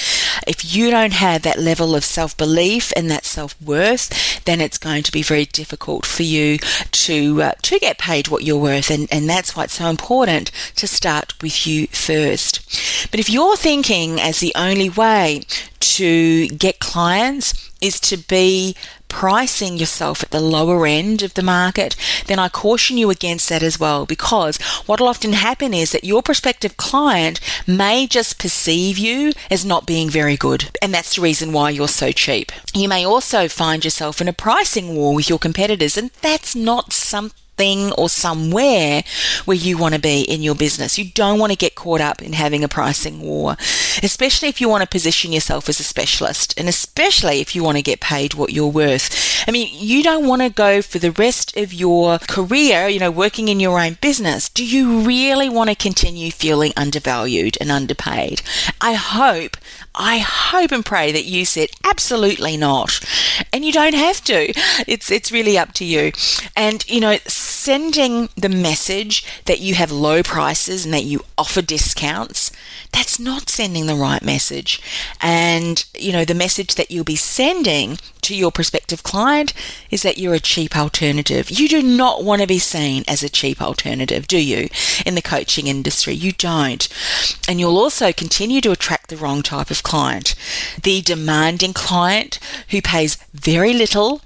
if 0.47 0.59
you 0.73 0.89
don't 0.89 1.13
have 1.13 1.41
that 1.41 1.59
level 1.59 1.95
of 1.95 2.05
self 2.05 2.35
belief 2.37 2.93
and 2.95 3.11
that 3.11 3.25
self 3.25 3.61
worth, 3.61 4.07
then 4.45 4.61
it's 4.61 4.77
going 4.77 5.03
to 5.03 5.11
be 5.11 5.21
very 5.21 5.45
difficult 5.45 6.05
for 6.05 6.23
you 6.23 6.57
to 7.05 7.41
uh, 7.41 7.51
to 7.63 7.79
get 7.79 7.97
paid 7.97 8.29
what 8.29 8.43
you're 8.43 8.67
worth, 8.71 8.89
and 8.89 9.07
and 9.11 9.29
that's 9.29 9.55
why 9.55 9.65
it's 9.65 9.79
so 9.81 9.89
important 9.89 10.51
to 10.75 10.87
start 10.87 11.33
with 11.41 11.67
you 11.67 11.87
first. 11.87 12.53
But 13.11 13.19
if 13.19 13.29
you're 13.29 13.57
thinking 13.57 14.19
as 14.21 14.39
the 14.39 14.53
only 14.55 14.89
way 14.89 15.43
to 15.97 16.47
get 16.49 16.79
clients 16.79 17.47
is 17.81 17.99
to 17.99 18.17
be 18.17 18.75
pricing 19.09 19.77
yourself 19.77 20.23
at 20.23 20.31
the 20.31 20.39
lower 20.39 20.85
end 20.85 21.21
of 21.21 21.33
the 21.33 21.43
market, 21.43 21.95
then 22.27 22.39
I 22.39 22.49
caution 22.49 22.97
you 22.97 23.09
against 23.09 23.49
that 23.49 23.63
as 23.63 23.79
well 23.79 24.05
because 24.05 24.57
what 24.85 24.99
will 24.99 25.07
often 25.07 25.33
happen 25.33 25.73
is 25.73 25.91
that 25.91 26.03
your 26.03 26.21
prospective 26.21 26.77
client 26.77 27.39
may 27.65 28.07
just 28.07 28.39
perceive 28.39 28.97
you 28.97 29.33
as 29.49 29.65
not 29.65 29.85
being 29.85 30.09
very 30.09 30.37
good. 30.37 30.69
And 30.81 30.93
that's 30.93 31.15
the 31.15 31.21
reason 31.21 31.53
why 31.53 31.69
you're 31.69 31.87
so 31.87 32.11
cheap. 32.11 32.51
You 32.73 32.87
may 32.87 33.05
also 33.05 33.47
find 33.47 33.83
yourself 33.83 34.21
in 34.21 34.27
a 34.27 34.33
pricing 34.33 34.95
war 34.95 35.15
with 35.15 35.29
your 35.29 35.39
competitors, 35.39 35.97
and 35.97 36.11
that's 36.21 36.55
not 36.55 36.93
something 36.93 37.37
something 37.57 37.91
or 37.93 38.09
somewhere 38.09 39.03
where 39.45 39.57
you 39.57 39.77
want 39.77 39.95
to 39.95 39.99
be 39.99 40.21
in 40.21 40.41
your 40.41 40.55
business. 40.55 40.97
You 40.97 41.05
don't 41.05 41.39
want 41.39 41.51
to 41.51 41.57
get 41.57 41.75
caught 41.75 42.01
up 42.01 42.21
in 42.21 42.33
having 42.33 42.63
a 42.63 42.67
pricing 42.67 43.21
war, 43.21 43.55
especially 44.03 44.49
if 44.49 44.61
you 44.61 44.69
want 44.69 44.83
to 44.83 44.89
position 44.89 45.31
yourself 45.31 45.67
as 45.67 45.79
a 45.79 45.83
specialist 45.83 46.53
and 46.57 46.69
especially 46.69 47.39
if 47.41 47.55
you 47.55 47.63
want 47.63 47.77
to 47.77 47.83
get 47.83 47.99
paid 47.99 48.35
what 48.35 48.53
you're 48.53 48.67
worth. 48.67 49.43
I 49.47 49.51
mean, 49.51 49.69
you 49.71 50.03
don't 50.03 50.27
want 50.27 50.41
to 50.41 50.49
go 50.49 50.81
for 50.81 50.99
the 50.99 51.11
rest 51.11 51.57
of 51.57 51.73
your 51.73 52.19
career, 52.19 52.87
you 52.87 52.99
know, 52.99 53.11
working 53.11 53.47
in 53.47 53.59
your 53.59 53.79
own 53.79 53.97
business. 54.01 54.49
Do 54.49 54.65
you 54.65 55.01
really 55.01 55.49
want 55.49 55.69
to 55.69 55.75
continue 55.75 56.31
feeling 56.31 56.73
undervalued 56.77 57.57
and 57.59 57.71
underpaid? 57.71 58.41
I 58.81 58.93
hope, 58.93 59.57
I 59.97 60.19
hope 60.19 60.71
and 60.71 60.85
pray 60.85 61.11
that 61.11 61.25
you 61.25 61.43
said 61.43 61.69
absolutely 61.83 62.55
not. 62.55 62.99
And 63.51 63.65
you 63.65 63.71
don't 63.71 63.95
have 63.95 64.23
to. 64.25 64.53
It's 64.87 65.09
it's 65.09 65.31
really 65.31 65.57
up 65.57 65.73
to 65.73 65.85
you. 65.85 66.11
And 66.55 66.87
you 66.87 66.99
know, 66.99 67.17
sending 67.27 68.29
the 68.35 68.49
message 68.49 69.25
that 69.45 69.59
you 69.59 69.73
have 69.73 69.91
low 69.91 70.21
prices 70.21 70.85
and 70.85 70.93
that 70.93 71.03
you 71.03 71.21
offer 71.37 71.61
discounts, 71.61 72.46
that's 72.91 73.19
not 73.19 73.49
sending 73.49 73.85
the 73.85 73.95
right 73.95 74.23
message. 74.23 74.81
And, 75.21 75.83
you 75.93 76.11
know, 76.11 76.25
the 76.25 76.33
message 76.33 76.75
that 76.75 76.91
you'll 76.91 77.03
be 77.03 77.15
sending 77.15 77.97
to 78.21 78.35
your 78.35 78.51
prospective 78.51 79.03
client 79.03 79.53
is 79.89 80.03
that 80.03 80.17
you're 80.17 80.33
a 80.33 80.39
cheap 80.39 80.75
alternative. 80.75 81.49
You 81.49 81.67
do 81.67 81.81
not 81.81 82.23
want 82.23 82.41
to 82.41 82.47
be 82.47 82.59
seen 82.59 83.03
as 83.07 83.23
a 83.23 83.29
cheap 83.29 83.61
alternative, 83.61 84.27
do 84.27 84.37
you, 84.37 84.69
in 85.05 85.15
the 85.15 85.21
coaching 85.21 85.67
industry? 85.67 86.13
You 86.13 86.31
don't. 86.31 86.87
And 87.47 87.59
you'll 87.59 87.77
also 87.77 88.11
continue 88.11 88.61
to 88.61 88.71
attract 88.71 89.09
the 89.09 89.17
wrong 89.17 89.41
type 89.41 89.71
of 89.71 89.83
client 89.83 90.35
the 90.83 91.01
demanding 91.01 91.73
client 91.73 92.39
who 92.69 92.81
pays 92.81 93.17
very 93.33 93.73
little 93.73 94.21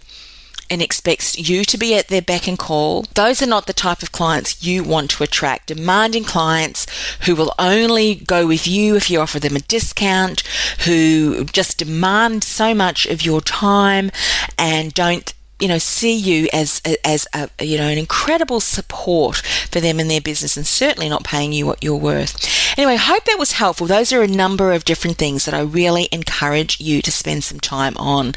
and 0.71 0.81
expects 0.81 1.38
you 1.38 1.65
to 1.65 1.77
be 1.77 1.93
at 1.93 2.07
their 2.07 2.21
beck 2.21 2.47
and 2.47 2.57
call, 2.57 3.03
those 3.13 3.41
are 3.43 3.47
not 3.47 3.67
the 3.67 3.73
type 3.73 4.01
of 4.01 4.13
clients 4.13 4.63
you 4.63 4.84
want 4.84 5.12
to 5.12 5.23
attract. 5.23 5.67
Demanding 5.67 6.23
clients 6.23 6.88
who 7.25 7.36
will 7.36 7.53
only 7.60 8.15
go 8.15 8.47
with 8.47 8.65
you 8.65 8.95
if 8.95 9.12
you 9.12 9.19
offer 9.19 9.39
them 9.39 9.57
a 9.57 9.60
discount, 9.60 10.41
who 10.86 11.43
just 11.43 11.77
demand 11.77 12.43
so 12.43 12.73
much 12.73 13.05
of 13.05 13.21
your 13.21 13.41
time 13.41 14.12
and 14.57 14.93
don't 14.93 15.34
you 15.60 15.67
know 15.67 15.77
see 15.77 16.15
you 16.15 16.49
as 16.51 16.81
as 17.05 17.27
a, 17.34 17.49
you 17.63 17.77
know 17.77 17.88
an 17.88 17.97
incredible 17.97 18.60
support 18.60 19.43
for 19.71 19.79
them 19.79 19.99
and 19.99 20.10
their 20.10 20.21
business 20.21 20.57
and 20.57 20.65
certainly 20.65 21.10
not 21.10 21.23
paying 21.23 21.51
you 21.53 21.65
what 21.65 21.84
you're 21.84 21.95
worth. 21.95 22.77
Anyway 22.77 22.95
hope 22.95 23.25
that 23.25 23.39
was 23.39 23.53
helpful. 23.53 23.88
Those 23.88 24.13
are 24.13 24.21
a 24.21 24.27
number 24.27 24.71
of 24.71 24.86
different 24.86 25.17
things 25.17 25.45
that 25.45 25.53
i 25.53 25.62
really 25.62 26.07
encourage 26.12 26.79
you 26.79 27.01
to 27.01 27.12
spend 27.12 27.43
some 27.43 27.60
time 27.60 27.95
on. 27.97 28.29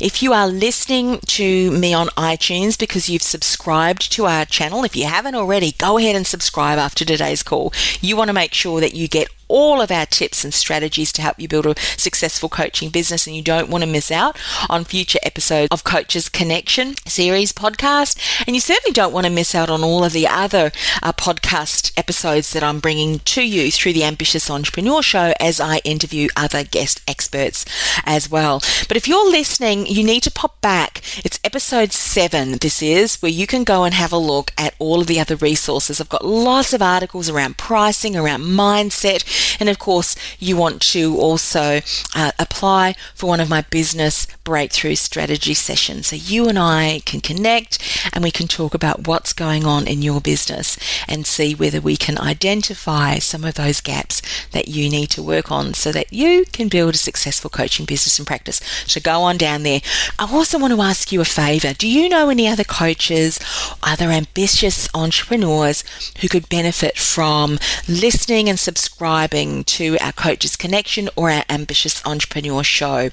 If 0.00 0.22
you 0.22 0.32
are 0.32 0.48
listening 0.48 1.18
to 1.26 1.70
me 1.70 1.94
on 1.94 2.08
itunes 2.08 2.78
because 2.78 3.08
you've 3.08 3.22
subscribed 3.22 4.12
to 4.12 4.26
our 4.26 4.44
channel 4.44 4.84
if 4.84 4.96
you 4.96 5.06
haven't 5.06 5.34
already 5.34 5.72
go 5.72 5.98
ahead 5.98 6.16
and 6.16 6.26
subscribe 6.26 6.78
after 6.78 7.04
today's 7.04 7.42
call. 7.42 7.72
You 8.00 8.16
want 8.16 8.28
to 8.28 8.34
make 8.34 8.54
sure 8.54 8.80
that 8.80 8.94
you 8.94 9.08
get 9.08 9.28
all 9.52 9.82
of 9.82 9.90
our 9.90 10.06
tips 10.06 10.44
and 10.44 10.54
strategies 10.54 11.12
to 11.12 11.20
help 11.20 11.38
you 11.38 11.46
build 11.46 11.66
a 11.66 11.78
successful 11.98 12.48
coaching 12.48 12.88
business 12.88 13.26
and 13.26 13.36
you 13.36 13.42
don't 13.42 13.68
want 13.68 13.84
to 13.84 13.90
miss 13.90 14.10
out 14.10 14.36
on 14.70 14.82
future 14.82 15.18
episodes 15.22 15.68
of 15.70 15.84
Coaches 15.84 16.30
Connection 16.30 16.94
series 17.06 17.52
podcast. 17.52 18.18
And 18.46 18.56
you 18.56 18.60
certainly 18.60 18.94
don't 18.94 19.12
want 19.12 19.26
to 19.26 19.32
miss 19.32 19.54
out 19.54 19.68
on 19.68 19.84
all 19.84 20.04
of 20.04 20.12
the 20.12 20.26
other 20.26 20.72
uh, 21.02 21.12
podcast 21.12 21.92
episodes 21.96 22.52
that 22.52 22.62
I'm 22.62 22.80
bringing 22.80 23.20
to 23.20 23.42
you 23.42 23.70
through 23.70 23.92
the 23.92 24.04
Ambitious 24.04 24.50
Entrepreneur 24.50 25.02
Show 25.02 25.32
as 25.40 25.60
I 25.60 25.78
interview 25.78 26.28
other 26.36 26.64
guest 26.64 27.00
experts 27.06 27.64
as 28.04 28.30
well. 28.30 28.60
But 28.88 28.96
if 28.96 29.08
you're 29.08 29.30
listening, 29.30 29.86
you 29.86 30.04
need 30.04 30.22
to 30.24 30.30
pop 30.30 30.60
back. 30.60 31.02
It's 31.24 31.40
episode 31.44 31.92
seven, 31.92 32.58
this 32.58 32.82
is, 32.82 33.20
where 33.22 33.32
you 33.32 33.46
can 33.46 33.64
go 33.64 33.84
and 33.84 33.94
have 33.94 34.12
a 34.12 34.16
look 34.16 34.52
at 34.58 34.74
all 34.78 35.00
of 35.00 35.06
the 35.06 35.20
other 35.20 35.36
resources. 35.36 36.00
I've 36.00 36.08
got 36.08 36.24
lots 36.24 36.72
of 36.72 36.82
articles 36.82 37.28
around 37.28 37.58
pricing, 37.58 38.16
around 38.16 38.42
mindset 38.42 39.22
And 39.58 39.68
of 39.68 39.78
course, 39.78 40.16
you 40.38 40.56
want 40.56 40.80
to 40.92 41.18
also 41.18 41.80
uh, 42.14 42.32
apply 42.38 42.94
for 43.14 43.26
one 43.26 43.40
of 43.40 43.48
my 43.48 43.62
business 43.62 44.26
breakthrough 44.44 44.94
strategy 44.94 45.54
sessions. 45.54 46.08
So 46.08 46.16
you 46.16 46.48
and 46.48 46.58
I 46.58 47.00
can 47.04 47.20
connect 47.20 47.78
and 48.12 48.24
we 48.24 48.30
can 48.30 48.48
talk 48.48 48.74
about 48.74 49.06
what's 49.06 49.32
going 49.32 49.64
on 49.64 49.86
in 49.86 50.02
your 50.02 50.20
business 50.20 50.71
and 51.08 51.26
see 51.26 51.54
whether 51.54 51.80
we 51.80 51.96
can 51.96 52.18
identify 52.18 53.18
some 53.18 53.44
of 53.44 53.54
those 53.54 53.80
gaps 53.80 54.22
that 54.52 54.68
you 54.68 54.88
need 54.88 55.10
to 55.10 55.22
work 55.22 55.50
on 55.50 55.74
so 55.74 55.92
that 55.92 56.12
you 56.12 56.44
can 56.52 56.68
build 56.68 56.94
a 56.94 56.98
successful 56.98 57.50
coaching 57.50 57.86
business 57.86 58.18
and 58.18 58.26
practice. 58.26 58.60
So 58.86 59.00
go 59.00 59.22
on 59.22 59.36
down 59.36 59.62
there. 59.62 59.80
I 60.18 60.30
also 60.30 60.58
want 60.58 60.74
to 60.74 60.80
ask 60.80 61.12
you 61.12 61.20
a 61.20 61.24
favor. 61.24 61.72
Do 61.72 61.88
you 61.88 62.08
know 62.08 62.28
any 62.28 62.48
other 62.48 62.64
coaches, 62.64 63.40
other 63.82 64.10
ambitious 64.10 64.88
entrepreneurs 64.94 65.84
who 66.20 66.28
could 66.28 66.48
benefit 66.48 66.98
from 66.98 67.58
listening 67.88 68.48
and 68.48 68.58
subscribing 68.58 69.64
to 69.64 69.96
our 70.00 70.12
Coaches 70.12 70.56
Connection 70.56 71.08
or 71.16 71.30
our 71.30 71.44
Ambitious 71.48 72.04
Entrepreneur 72.04 72.62
Show? 72.62 73.10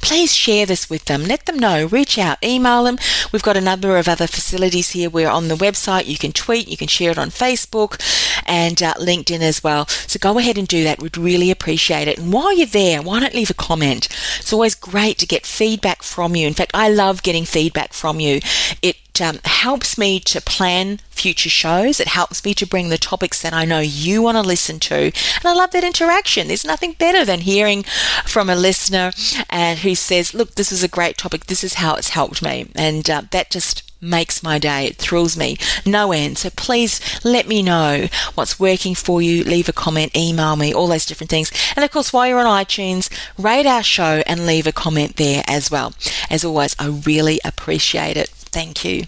Please 0.00 0.34
share 0.34 0.66
this 0.66 0.88
with 0.88 1.04
them. 1.06 1.24
Let 1.24 1.46
them 1.46 1.58
know. 1.58 1.86
Reach 1.86 2.18
out, 2.18 2.42
email 2.42 2.84
them. 2.84 2.98
We've 3.32 3.42
got 3.42 3.56
a 3.56 3.60
number 3.60 3.96
of 3.96 4.08
other 4.08 4.26
facilities 4.26 4.90
here. 4.90 5.10
We're 5.10 5.28
on 5.28 5.48
the 5.48 5.54
website. 5.54 6.06
You 6.06 6.18
can 6.18 6.32
tweet, 6.32 6.68
you 6.68 6.76
can 6.76 6.88
share 6.88 7.10
it 7.10 7.18
on 7.18 7.30
Facebook 7.30 8.00
and 8.46 8.82
uh, 8.82 8.94
LinkedIn 8.94 9.40
as 9.40 9.62
well. 9.62 9.86
So 9.86 10.18
go 10.18 10.38
ahead 10.38 10.58
and 10.58 10.68
do 10.68 10.84
that. 10.84 11.00
We'd 11.00 11.16
really 11.16 11.50
appreciate 11.50 12.08
it. 12.08 12.18
And 12.18 12.32
while 12.32 12.56
you're 12.56 12.66
there, 12.66 13.02
why 13.02 13.20
not 13.20 13.34
leave 13.34 13.50
a 13.50 13.54
comment? 13.54 14.08
It's 14.38 14.52
always 14.52 14.74
great 14.74 15.18
to 15.18 15.26
get 15.26 15.46
feedback 15.46 16.02
from 16.02 16.36
you. 16.36 16.46
In 16.46 16.54
fact, 16.54 16.72
I 16.74 16.88
love 16.88 17.22
getting 17.22 17.44
feedback 17.44 17.92
from 17.92 18.20
you. 18.20 18.40
It 18.82 18.96
um, 19.20 19.38
helps 19.44 19.96
me 19.96 20.20
to 20.20 20.40
plan 20.40 20.98
future 21.10 21.48
shows. 21.48 22.00
It 22.00 22.08
helps 22.08 22.44
me 22.44 22.54
to 22.54 22.66
bring 22.66 22.88
the 22.88 22.98
topics 22.98 23.40
that 23.42 23.52
I 23.52 23.64
know 23.64 23.80
you 23.80 24.22
want 24.22 24.36
to 24.36 24.42
listen 24.42 24.78
to. 24.80 24.94
And 24.96 25.44
I 25.44 25.54
love 25.54 25.70
that 25.72 25.84
interaction. 25.84 26.48
There's 26.48 26.64
nothing 26.64 26.92
better 26.92 27.24
than 27.24 27.40
hearing 27.40 27.84
from 28.24 28.50
a 28.50 28.56
listener 28.56 29.12
and 29.48 29.80
who 29.80 29.94
says, 29.94 30.34
look, 30.34 30.54
this 30.54 30.72
is 30.72 30.82
a 30.82 30.88
great 30.88 31.16
topic. 31.16 31.46
This 31.46 31.64
is 31.64 31.74
how 31.74 31.94
it's 31.94 32.10
helped 32.10 32.42
me. 32.42 32.68
And 32.74 33.08
uh, 33.08 33.22
that 33.30 33.50
just 33.50 33.82
makes 34.00 34.42
my 34.42 34.58
day. 34.58 34.86
It 34.86 34.96
thrills 34.96 35.36
me 35.36 35.56
no 35.86 36.12
end. 36.12 36.38
So 36.38 36.50
please 36.50 37.00
let 37.24 37.48
me 37.48 37.62
know 37.62 38.08
what's 38.34 38.60
working 38.60 38.94
for 38.94 39.22
you. 39.22 39.42
Leave 39.44 39.68
a 39.68 39.72
comment, 39.72 40.16
email 40.16 40.56
me, 40.56 40.74
all 40.74 40.88
those 40.88 41.06
different 41.06 41.30
things. 41.30 41.50
And 41.74 41.84
of 41.84 41.90
course, 41.90 42.12
while 42.12 42.28
you're 42.28 42.38
on 42.38 42.64
iTunes, 42.64 43.10
rate 43.38 43.66
our 43.66 43.82
show 43.82 44.22
and 44.26 44.46
leave 44.46 44.66
a 44.66 44.72
comment 44.72 45.16
there 45.16 45.42
as 45.46 45.70
well. 45.70 45.94
As 46.28 46.44
always, 46.44 46.76
I 46.78 46.88
really 46.88 47.40
appreciate 47.44 48.16
it. 48.16 48.43
Thank 48.54 48.84
you. 48.84 49.02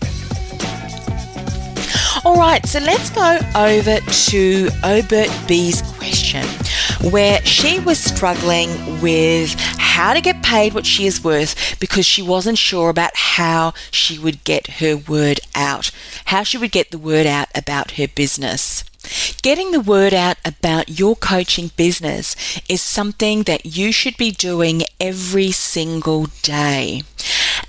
All 2.25 2.37
right, 2.37 2.67
so 2.67 2.81
let's 2.81 3.11
go 3.11 3.39
over 3.55 4.01
to 4.01 4.69
Obert 4.83 5.31
B's 5.47 5.83
question, 5.83 6.45
where 7.13 7.41
she 7.45 7.79
was 7.79 8.01
struggling 8.01 9.01
with 9.01 9.55
how 9.79 10.15
to 10.15 10.21
get 10.21 10.43
paid 10.43 10.75
what 10.75 10.85
she 10.85 11.07
is 11.07 11.23
worth 11.23 11.79
because 11.79 12.05
she 12.05 12.23
wasn't 12.23 12.59
sure 12.59 12.91
about 12.91 13.13
how 13.15 13.73
she 13.93 14.19
would 14.19 14.43
get 14.43 14.67
her 14.81 14.97
word 14.97 15.39
out, 15.55 15.93
how 16.25 16.43
she 16.43 16.59
would 16.59 16.73
get 16.73 16.91
the 16.91 16.99
word 16.99 17.27
out 17.27 17.47
about 17.55 17.93
her 17.93 18.09
business. 18.09 18.83
Getting 19.43 19.71
the 19.71 19.81
word 19.81 20.13
out 20.13 20.39
about 20.45 20.99
your 20.99 21.15
coaching 21.15 21.71
business 21.77 22.35
is 22.69 22.83
something 22.83 23.45
that 23.45 23.65
you 23.65 23.93
should 23.93 24.17
be 24.17 24.33
doing 24.33 24.83
every 24.99 25.53
single 25.53 26.27
day. 26.43 27.03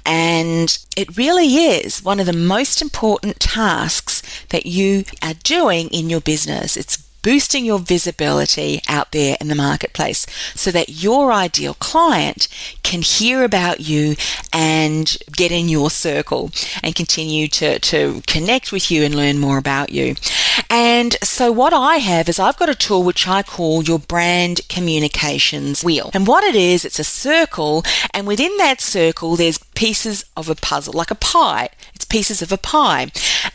And 0.10 0.78
it 0.96 1.18
really 1.18 1.58
is 1.58 2.02
one 2.02 2.22
of 2.22 2.26
the 2.26 2.34
most 2.34 2.82
important 2.82 3.42
tasks 3.42 4.24
that 4.50 4.66
you 4.66 5.04
are 5.22 5.34
doing 5.44 5.90
in 5.90 6.10
your 6.10 6.22
business. 6.22 6.78
It's 6.78 6.96
boosting 7.28 7.66
your 7.66 7.78
visibility 7.78 8.80
out 8.88 9.12
there 9.12 9.36
in 9.42 9.50
the 9.50 9.54
marketplace 9.54 10.26
so 10.56 10.72
that 10.72 11.04
your 11.04 11.34
ideal 11.34 11.74
client 11.74 12.48
can 12.84 13.02
hear 13.02 13.44
about 13.44 13.82
you 13.82 14.16
and 14.54 15.18
get 15.34 15.52
in 15.52 15.68
your 15.68 15.90
circle 15.90 16.50
and 16.82 16.96
continue 16.96 17.50
to, 17.50 17.80
to 17.80 18.22
connect 18.28 18.72
with 18.72 18.90
you 18.90 19.04
and 19.04 19.14
learn 19.14 19.38
more 19.40 19.58
about 19.58 19.92
you. 19.92 20.16
And 20.70 21.18
so, 21.22 21.52
what 21.52 21.74
I 21.74 21.98
have 21.98 22.30
is 22.30 22.40
I've 22.40 22.58
got 22.58 22.70
a 22.70 22.76
tool 22.76 23.04
which 23.04 23.28
I 23.28 23.44
call 23.44 23.84
your 23.84 24.00
brand 24.00 24.62
communications 24.70 25.84
wheel. 25.84 26.10
And 26.14 26.26
what 26.28 26.44
it 26.44 26.56
is, 26.56 26.84
it's 26.84 27.00
a 27.00 27.04
circle, 27.04 27.84
and 28.14 28.26
within 28.26 28.56
that 28.58 28.82
circle, 28.82 29.36
there's 29.36 29.60
pieces 29.76 30.26
of 30.36 30.50
a 30.50 30.56
puzzle, 30.56 30.94
like 30.94 31.12
a 31.12 31.16
pie. 31.16 31.70
It's 31.94 32.06
pieces 32.06 32.42
of 32.42 32.52
a 32.52 32.58
pie. 32.58 33.12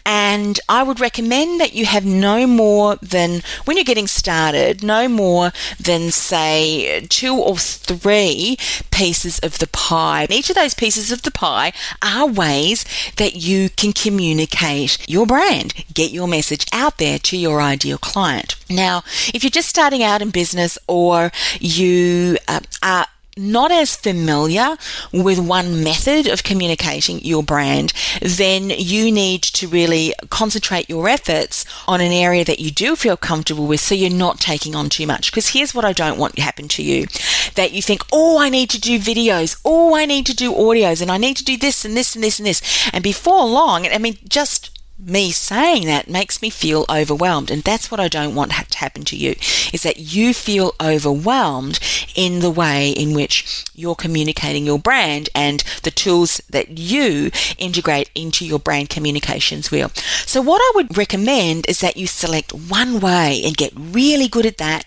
And 0.07 0.61
I 0.69 0.83
would 0.83 1.01
recommend 1.01 1.61
that 1.61 1.75
you 1.75 1.87
have 1.87 2.05
no 2.05 2.47
more 2.47 2.97
than, 3.03 3.43
when 3.65 3.77
you're 3.77 3.85
getting 3.85 4.07
started, 4.07 4.83
no 4.83 5.09
more 5.09 5.53
than, 5.79 6.11
say, 6.11 7.07
two 7.09 7.35
or 7.35 7.57
three 7.57 8.57
pieces 8.91 9.39
of 9.41 9.59
the 9.59 9.67
pie. 9.69 10.23
And 10.23 10.33
each 10.33 10.51
of 10.51 10.57
those 10.57 10.75
pieces 10.75 11.11
of 11.13 11.23
the 11.23 11.31
pie 11.31 11.73
are 12.03 12.27
ways 12.27 12.85
that 13.17 13.37
you 13.37 13.69
can 13.71 13.93
communicate 13.93 14.99
your 15.09 15.27
brand, 15.27 15.75
get 15.93 16.11
your 16.11 16.29
message 16.29 16.67
out 16.73 16.99
there 16.99 17.19
to 17.19 17.37
your 17.37 17.61
ideal 17.61 17.99
client. 17.99 18.57
Now, 18.69 19.03
if 19.35 19.43
you're 19.43 19.51
just 19.51 19.69
starting 19.69 20.03
out 20.03 20.23
in 20.23 20.31
business 20.31 20.79
or 20.87 21.31
you 21.61 22.39
uh, 22.49 22.61
are 22.83 23.07
not 23.37 23.71
as 23.71 23.97
familiar 23.97 24.77
with 25.13 25.39
one 25.39 25.83
method 25.83 26.27
of 26.27 26.43
communicating 26.43 27.21
your 27.21 27.43
brand, 27.43 27.93
then 28.21 28.71
you 28.71 29.11
need 29.11 29.43
to 29.43 29.67
really 29.69 30.15
concentrate 30.31 30.89
your 30.89 31.09
efforts 31.09 31.65
on 31.87 32.01
an 32.01 32.13
area 32.13 32.45
that 32.45 32.61
you 32.61 32.71
do 32.71 32.95
feel 32.97 33.17
comfortable 33.17 33.67
with 33.67 33.81
so 33.81 33.95
you're 33.95 34.11
not 34.11 34.41
taking 34.41 34.75
on 34.75 34.89
too 34.89 35.07
much. 35.07 35.31
Because 35.31 35.49
here's 35.49 35.75
what 35.75 35.85
I 35.85 35.93
don't 35.93 36.19
want 36.19 36.37
to 36.37 36.43
happen 36.43 36.69
to 36.69 36.83
you 36.83 37.07
that 37.55 37.73
you 37.73 37.83
think, 37.83 38.03
oh, 38.13 38.39
I 38.39 38.49
need 38.49 38.71
to 38.71 38.81
do 38.81 38.99
videos, 38.99 39.61
oh, 39.65 39.95
I 39.95 40.05
need 40.05 40.27
to 40.27 40.35
do 40.35 40.53
audios, 40.53 41.01
and 41.01 41.11
I 41.11 41.19
need 41.19 41.37
to 41.39 41.45
do 41.45 41.57
this 41.57 41.85
and 41.85 41.97
this 41.97 42.15
and 42.15 42.23
this 42.23 42.39
and 42.39 42.47
this. 42.47 42.91
And 42.93 43.03
before 43.03 43.47
long, 43.47 43.87
I 43.87 43.99
mean, 43.99 44.19
just 44.29 44.79
me 45.05 45.33
saying 45.33 45.87
that 45.87 46.09
makes 46.09 46.41
me 46.41 46.49
feel 46.49 46.85
overwhelmed 46.89 47.51
and 47.51 47.63
that's 47.63 47.91
what 47.91 48.01
I 48.01 48.09
don't 48.09 48.35
want 48.35 48.53
to 48.53 48.79
happen 48.79 49.05
to 49.05 49.17
you 49.17 49.35
is 49.73 49.83
that 49.83 49.99
you 49.99 50.33
feel 50.33 50.75
overwhelmed 50.81 51.81
in 52.15 52.41
the 52.41 52.51
way 52.51 52.91
in 52.91 53.15
which 53.15 53.65
you're 53.75 53.95
communicating 53.95 54.65
your 54.65 54.79
brand 54.79 55.29
and 55.35 55.61
the 55.83 55.91
tools 55.91 56.41
that 56.51 56.79
you 56.79 57.31
integrate 57.59 58.11
into 58.15 58.47
your 58.47 58.59
brand 58.59 58.91
communications 58.91 59.71
wheel. 59.71 59.91
So 60.27 60.41
what 60.41 60.61
I 60.61 60.73
would 60.77 60.97
recommend 60.97 61.69
is 61.69 61.81
that 61.81 61.97
you 61.97 62.07
select 62.07 62.53
one 62.53 63.01
way 63.01 63.43
and 63.45 63.57
get 63.57 63.73
really 63.77 64.29
good 64.29 64.47
at 64.47 64.59
that 64.59 64.85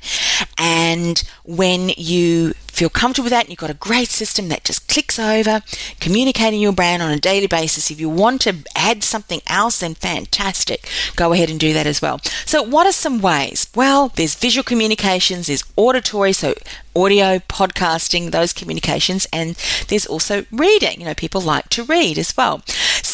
and 0.57 1.23
when 1.43 1.89
you 1.97 2.53
feel 2.75 2.89
comfortable 2.89 3.25
with 3.25 3.31
that 3.31 3.45
and 3.45 3.49
you've 3.49 3.59
got 3.59 3.69
a 3.69 3.75
great 3.75 4.09
system 4.09 4.49
that 4.49 4.65
just 4.65 4.87
clicks 4.87 5.17
over, 5.17 5.61
communicating 5.99 6.59
your 6.59 6.73
brand 6.73 7.01
on 7.01 7.11
a 7.11 7.19
daily 7.19 7.47
basis. 7.47 7.89
If 7.89 7.99
you 7.99 8.09
want 8.09 8.41
to 8.41 8.57
add 8.75 9.03
something 9.03 9.41
else, 9.47 9.79
then 9.79 9.95
fantastic. 9.95 10.89
Go 11.15 11.31
ahead 11.31 11.49
and 11.49 11.59
do 11.59 11.73
that 11.73 11.87
as 11.87 12.01
well. 12.01 12.19
So, 12.45 12.61
what 12.61 12.85
are 12.85 12.91
some 12.91 13.21
ways? 13.21 13.67
Well, 13.75 14.09
there's 14.09 14.35
visual 14.35 14.63
communications, 14.63 15.47
there's 15.47 15.63
auditory, 15.77 16.33
so 16.33 16.53
audio, 16.95 17.39
podcasting, 17.39 18.31
those 18.31 18.53
communications, 18.53 19.27
and 19.33 19.55
there's 19.87 20.05
also 20.05 20.45
reading. 20.51 20.99
You 20.99 21.07
know, 21.07 21.13
people 21.13 21.41
like 21.41 21.69
to 21.69 21.83
read 21.83 22.17
as 22.17 22.35
well. 22.35 22.61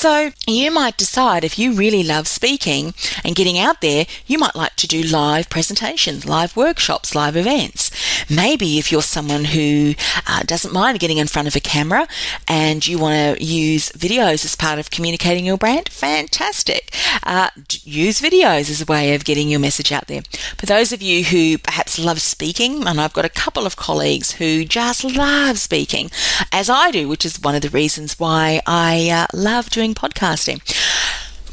So 0.02 0.32
you 0.48 0.72
might 0.72 0.98
decide 0.98 1.44
if 1.44 1.60
you 1.60 1.74
really 1.74 2.02
love 2.02 2.28
speaking 2.28 2.96
and 3.24 3.36
getting 3.36 3.60
out 3.60 3.82
there, 3.82 4.08
you 4.26 4.40
might 4.40 4.56
like 4.56 4.76
to 4.78 4.88
do 4.88 5.04
live 5.04 5.48
presentations, 5.48 6.26
live 6.26 6.58
workshops, 6.58 7.14
live 7.14 7.36
events. 7.36 7.92
Maybe 8.28 8.80
if 8.80 8.92
you're 8.92 9.04
someone 9.04 9.46
who 9.46 9.94
uh, 10.26 10.42
doesn't 10.42 10.74
mind 10.74 10.98
getting 10.98 11.20
in 11.20 11.28
front 11.28 11.48
of 11.48 11.56
a 11.56 11.60
camera 11.60 12.08
and 12.48 12.88
you 12.88 12.98
want 12.98 13.38
to 13.38 13.46
use 13.46 13.92
videos 13.92 14.44
as 14.44 14.56
part 14.56 14.80
of 14.80 14.90
communicating 14.90 15.46
your 15.46 15.58
brand, 15.58 15.90
fantastic. 15.90 16.96
Uh, 17.22 17.52
use 17.84 18.20
videos 18.20 18.72
as 18.72 18.82
a 18.82 18.86
way 18.86 19.14
of 19.14 19.24
getting 19.24 19.50
your 19.50 19.60
message 19.60 19.92
out 19.92 20.08
there. 20.08 20.24
For 20.58 20.66
those 20.66 20.92
of 20.92 21.04
you 21.04 21.26
who 21.26 21.60
perhaps 21.60 22.00
love 22.00 22.22
speaking, 22.22 22.88
and 22.88 23.00
I've 23.00 23.14
got 23.14 23.26
a 23.26 23.30
couple 23.30 23.68
of 23.68 23.76
colleagues 23.76 24.32
who 24.32 24.66
just 24.66 25.04
love 25.04 25.60
speaking, 25.60 26.10
as 26.52 26.72
I 26.72 26.90
do, 26.90 27.08
which 27.08 27.24
is 27.24 27.40
one 27.40 27.54
of 27.54 27.62
the 27.62 27.70
reasons 27.70 28.20
why 28.20 28.64
I 28.66 29.10
uh, 29.12 29.28
love 29.38 29.70
doing 29.70 29.90
podcasting. 29.93 30.62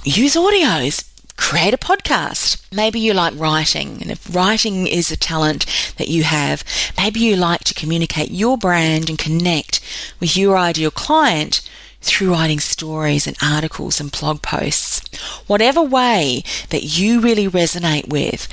Use 0.05 0.37
audios 0.37 1.05
create 1.39 1.73
a 1.73 1.79
podcast. 1.79 2.61
Maybe 2.71 3.01
you 3.01 3.15
like 3.15 3.33
writing, 3.39 4.03
and 4.03 4.11
if 4.11 4.35
writing 4.35 4.87
is 4.87 5.11
a 5.11 5.17
talent 5.17 5.65
that 5.97 6.09
you 6.09 6.25
have, 6.25 6.63
maybe 6.99 7.21
you 7.21 7.37
like 7.37 7.65
to 7.65 7.75
communicate 7.75 8.31
your 8.31 8.59
brand 8.59 9.09
and 9.09 9.19
connect 9.19 9.81
with 10.21 10.37
your 10.37 10.59
ideal 10.59 10.91
client 10.91 11.63
through 12.03 12.33
writing 12.33 12.61
stories 12.61 13.27
and 13.27 13.37
articles 13.43 14.01
and 14.01 14.13
blog 14.13 14.43
posts. 14.43 15.01
Whatever 15.47 15.83
way 15.83 16.43
that 16.71 16.83
you 16.83 17.21
really 17.21 17.49
resonate 17.49 18.09
with, 18.09 18.49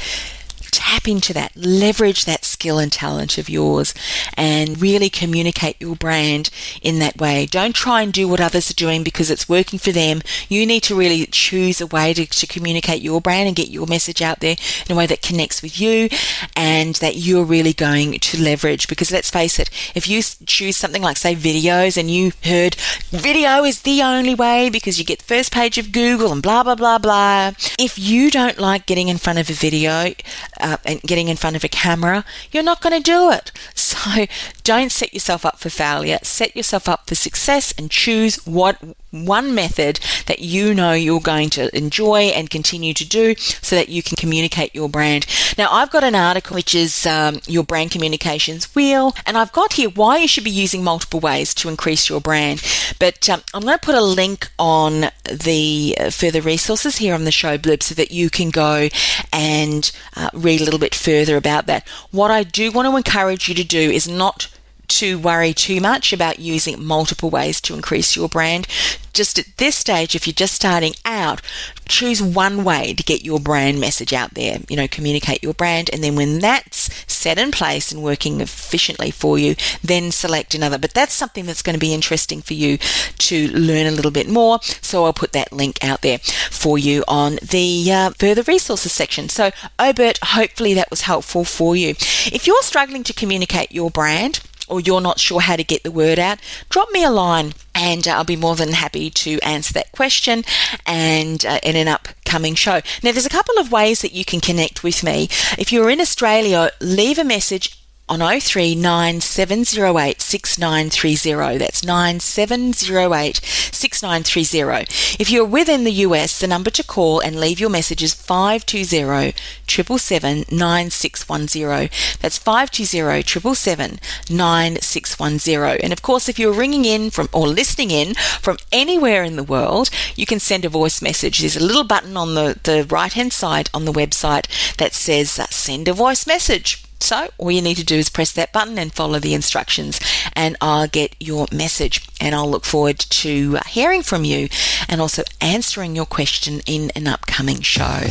tap 0.72 1.08
into 1.08 1.34
that, 1.34 1.56
leverage 1.56 2.26
that 2.26 2.46
skill 2.56 2.80
and 2.80 2.92
talent 2.92 3.38
of 3.38 3.50
yours 3.50 3.94
and 4.38 4.82
really 4.82 5.10
communicate 5.10 5.76
your 5.80 5.96
brand 5.96 6.50
in 6.82 7.00
that 7.00 7.18
way. 7.18 7.46
Don't 7.46 7.76
try 7.76 8.02
and 8.02 8.14
do 8.14 8.28
what 8.28 8.40
others 8.40 8.72
are 8.72 8.82
doing 8.86 9.04
because 9.04 9.30
it's 9.30 9.50
working 9.50 9.78
for 9.78 9.92
them. 9.92 10.22
You 10.48 10.66
need 10.66 10.84
to 10.84 10.96
really 10.96 11.26
choose 11.28 11.82
a 11.82 11.88
way 11.88 12.14
to, 12.14 12.26
to 12.26 12.48
communicate 12.48 13.02
your 13.02 13.20
brand 13.20 13.48
and 13.48 13.56
get 13.56 13.70
your 13.70 13.88
message 13.88 14.22
out 14.22 14.40
there 14.40 14.56
in 14.86 14.96
a 14.96 14.98
way 14.98 15.06
that 15.06 15.22
connects 15.22 15.62
with 15.62 15.80
you 15.80 16.10
and 16.56 16.96
that 16.96 17.18
you're 17.18 17.44
really 17.44 17.74
going 17.74 18.14
to 18.20 18.42
leverage. 18.42 18.88
Because 18.88 19.12
let's 19.12 19.30
face 19.30 19.60
it, 19.60 19.70
if 19.94 20.08
you 20.08 20.22
choose 20.46 20.78
something 20.78 21.02
like, 21.02 21.18
say, 21.18 21.36
videos 21.36 21.98
and 21.98 22.10
you 22.10 22.32
heard 22.44 22.76
video 23.12 23.64
is 23.64 23.82
the 23.82 24.02
only 24.02 24.36
way 24.36 24.70
because 24.70 24.98
you 24.98 25.06
get 25.06 25.20
the 25.20 25.26
first 25.26 25.52
page 25.52 25.78
of 25.78 25.92
Google 25.92 26.32
and 26.32 26.42
blah, 26.42 26.64
blah, 26.64 26.76
blah, 26.76 26.98
blah. 26.98 27.52
If 27.78 28.00
you 28.00 28.32
don't 28.32 28.60
like 28.60 28.86
getting 28.86 29.10
in 29.10 29.18
front 29.18 29.40
of 29.40 29.50
a 29.50 29.54
video 29.54 30.14
uh, 30.62 30.78
and 30.86 31.02
getting 31.02 31.28
in 31.28 31.38
front 31.38 31.56
of 31.56 31.64
a 31.64 31.70
camera, 31.70 32.24
you're 32.56 32.64
not 32.64 32.82
going 32.82 32.96
to 32.96 33.04
do 33.04 33.30
it. 33.32 33.52
So 33.96 34.26
don't 34.64 34.92
set 34.92 35.14
yourself 35.14 35.46
up 35.46 35.58
for 35.58 35.70
failure. 35.70 36.20
Set 36.22 36.56
yourself 36.56 36.88
up 36.90 37.08
for 37.08 37.16
success 37.16 37.74
and 37.78 37.90
choose 37.90 38.36
what 38.46 38.78
one 39.24 39.56
method 39.56 40.00
that 40.26 40.40
you 40.40 40.74
know 40.74 40.94
you're 40.94 41.22
going 41.22 41.50
to 41.52 41.76
enjoy 41.76 42.24
and 42.36 42.50
continue 42.50 42.94
to 42.94 43.08
do 43.08 43.36
so 43.38 43.76
that 43.76 43.90
you 43.90 44.04
can 44.04 44.16
communicate 44.18 44.76
your 44.76 44.90
brand. 44.90 45.26
Now, 45.58 45.72
I've 45.72 45.92
got 45.92 46.04
an 46.04 46.16
article 46.16 46.56
which 46.56 46.76
is 46.76 47.06
um, 47.06 47.40
your 47.48 47.64
brand 47.64 47.92
communications 47.92 48.74
wheel, 48.76 49.14
and 49.26 49.38
I've 49.38 49.52
got 49.52 49.74
here 49.74 49.90
why 49.90 50.18
you 50.18 50.28
should 50.28 50.44
be 50.44 50.50
using 50.50 50.84
multiple 50.84 51.20
ways 51.20 51.54
to 51.56 51.70
increase 51.70 52.10
your 52.10 52.20
brand. 52.20 52.62
But 53.00 53.30
um, 53.30 53.42
I'm 53.54 53.62
going 53.62 53.78
to 53.78 53.86
put 53.86 53.96
a 53.96 54.02
link 54.02 54.50
on 54.60 55.06
the 55.24 55.96
uh, 56.00 56.10
further 56.10 56.42
resources 56.42 56.98
here 56.98 57.14
on 57.14 57.24
the 57.24 57.32
show 57.32 57.58
blurb 57.58 57.84
so 57.84 57.96
that 57.96 58.12
you 58.12 58.30
can 58.30 58.50
go 58.50 58.90
and 59.32 59.92
uh, 60.16 60.30
read 60.34 60.62
a 60.62 60.64
little 60.64 60.80
bit 60.80 60.96
further 60.96 61.38
about 61.38 61.68
that. 61.68 61.88
What 62.12 62.32
I 62.32 62.44
do 62.44 62.72
want 62.72 62.88
to 62.88 62.98
encourage 62.98 63.48
you 63.48 63.56
to 63.56 63.64
do 63.64 63.80
is 63.80 64.08
not 64.08 64.50
to 64.88 65.20
worry 65.20 65.54
too 65.54 65.80
much 65.80 66.14
about 66.14 66.40
using 66.40 66.84
multiple 66.84 67.30
ways 67.30 67.60
to 67.62 67.76
increase 67.76 68.16
your 68.16 68.30
brand. 68.30 68.68
Just 69.14 69.40
at 69.40 69.58
this 69.58 69.76
stage, 69.76 70.14
if 70.14 70.28
you're 70.28 70.34
just 70.34 70.54
starting 70.54 70.94
out, 71.06 71.42
choose 71.88 72.22
one 72.22 72.64
way 72.64 72.94
to 72.94 73.04
get 73.04 73.24
your 73.24 73.40
brand 73.40 73.80
message 73.80 74.12
out 74.12 74.34
there. 74.34 74.60
You 74.68 74.76
know, 74.76 74.88
communicate 74.88 75.42
your 75.42 75.54
brand, 75.54 75.90
and 75.94 76.04
then 76.04 76.16
when 76.16 76.40
that's 76.40 76.90
set 77.12 77.38
in 77.38 77.52
place 77.52 77.92
and 77.92 78.04
working 78.04 78.42
efficiently 78.42 79.12
for 79.12 79.38
you, 79.38 79.56
then 79.82 80.12
select 80.12 80.54
another. 80.54 80.78
But 80.78 80.94
that's 80.94 81.14
something 81.14 81.46
that's 81.46 81.62
going 81.62 81.76
to 81.76 81.80
be 81.80 81.94
interesting 81.94 82.42
for 82.42 82.54
you 82.54 82.78
to 83.20 83.48
learn 83.50 83.88
a 83.88 83.92
little 83.92 84.12
bit 84.12 84.30
more. 84.30 84.60
So 84.62 85.06
I'll 85.06 85.14
put 85.14 85.32
that 85.34 85.54
link 85.54 85.84
out 85.84 86.02
there 86.02 86.20
for 86.20 86.78
you 86.78 87.04
on 87.08 87.38
the 87.42 87.92
uh, 87.92 88.10
further 88.12 88.44
resources 88.44 88.92
section. 88.92 89.30
So, 89.30 89.52
Obert, 89.80 90.20
hopefully 90.22 90.74
that 90.74 90.90
was 90.90 91.02
helpful 91.02 91.46
for 91.46 91.76
you. 91.76 91.90
If 91.90 92.48
you're 92.48 92.62
struggling 92.64 93.04
to 93.04 93.14
communicate 93.14 93.72
your 93.72 93.90
brand, 93.90 94.42
or 94.68 94.80
you're 94.80 95.02
not 95.02 95.20
sure 95.20 95.42
how 95.42 95.56
to 95.56 95.64
get 95.64 95.84
the 95.84 95.92
word 95.92 96.20
out, 96.20 96.40
drop 96.70 96.90
me 96.92 97.04
a 97.04 97.12
line 97.12 97.54
and 97.74 98.08
uh, 98.08 98.12
I'll 98.12 98.24
be 98.24 98.36
more 98.36 98.56
than 98.56 98.74
happy 98.74 99.10
to 99.10 99.40
answer 99.40 99.74
that 99.74 99.92
question 99.92 100.44
and 100.86 101.46
uh, 101.46 101.60
in 101.64 101.76
an 101.76 101.88
upcoming 101.88 102.56
show. 102.56 102.82
Now, 103.04 103.12
there's 103.12 103.26
a 103.26 103.30
couple 103.30 103.58
of 103.60 103.72
ways 103.72 104.02
that 104.02 104.14
you 104.14 104.26
can 104.26 104.40
connect 104.40 104.84
with 104.84 105.04
me. 105.04 105.28
If 105.58 105.72
you're 105.72 105.90
in 105.90 106.02
Australia, 106.02 106.72
leave 106.80 107.20
a 107.20 107.24
message 107.24 107.78
on 108.08 108.20
039708 108.20 110.22
6930. 110.22 111.58
That's 111.58 111.84
9708 111.84 113.44
6930. 113.44 115.18
If 115.20 115.32
you're 115.32 115.44
within 115.44 115.84
the 115.84 115.92
US, 115.92 116.40
the 116.40 116.48
number 116.48 116.70
to 116.70 116.84
call 116.84 117.20
and 117.20 117.40
leave 117.40 117.60
your 117.60 117.70
message 117.70 118.04
is 118.04 118.14
520 118.14 119.34
777 119.68 120.46
9610. 120.52 121.90
That's 122.22 122.38
520 122.38 123.24
777 123.24 124.00
9610. 124.30 125.84
And 125.84 125.94
of 125.94 126.04
course, 126.04 126.30
if 126.30 126.38
you're 126.38 126.54
ringing 126.54 126.86
in 126.86 127.10
from 127.10 127.28
or 127.34 127.48
listening 127.48 127.90
in 127.90 128.14
from 128.40 128.58
anywhere 128.72 129.24
in 129.24 129.36
the 129.36 129.44
world, 129.44 129.90
you 130.16 130.28
can 130.28 130.40
send 130.40 130.64
a 130.64 130.70
voice 130.70 131.02
message. 131.02 131.40
There's 131.40 131.58
a 131.58 131.64
little 131.64 131.84
button 131.84 132.16
on 132.16 132.36
the, 132.36 132.60
the 132.64 132.86
right 132.90 133.14
hand 133.14 133.34
side 133.34 133.72
on 133.74 133.86
the 133.86 133.92
website 133.92 134.46
that 134.78 134.94
says 134.94 135.40
uh, 135.40 135.48
send 135.48 135.88
a 135.88 135.94
voice 135.94 136.28
message. 136.28 136.85
So, 137.00 137.30
all 137.38 137.52
you 137.52 137.62
need 137.62 137.78
to 137.78 137.84
do 137.84 137.96
is 137.96 138.10
press 138.10 138.32
that 138.34 138.54
button 138.54 138.80
and 138.80 138.92
follow 138.92 139.20
the 139.20 139.34
instructions, 139.34 140.00
and 140.34 140.56
I'll 140.62 140.88
get 140.88 141.16
your 141.20 141.46
message. 141.52 142.08
And 142.20 142.34
I'll 142.34 142.50
look 142.50 142.66
forward 142.66 143.00
to 143.00 143.60
hearing 143.68 144.02
from 144.02 144.24
you 144.24 144.50
and 144.90 145.02
also 145.02 145.24
answering 145.42 145.96
your 145.96 146.06
question 146.06 146.62
in 146.66 146.92
an 146.96 147.08
upcoming 147.08 147.62
show. 147.62 148.02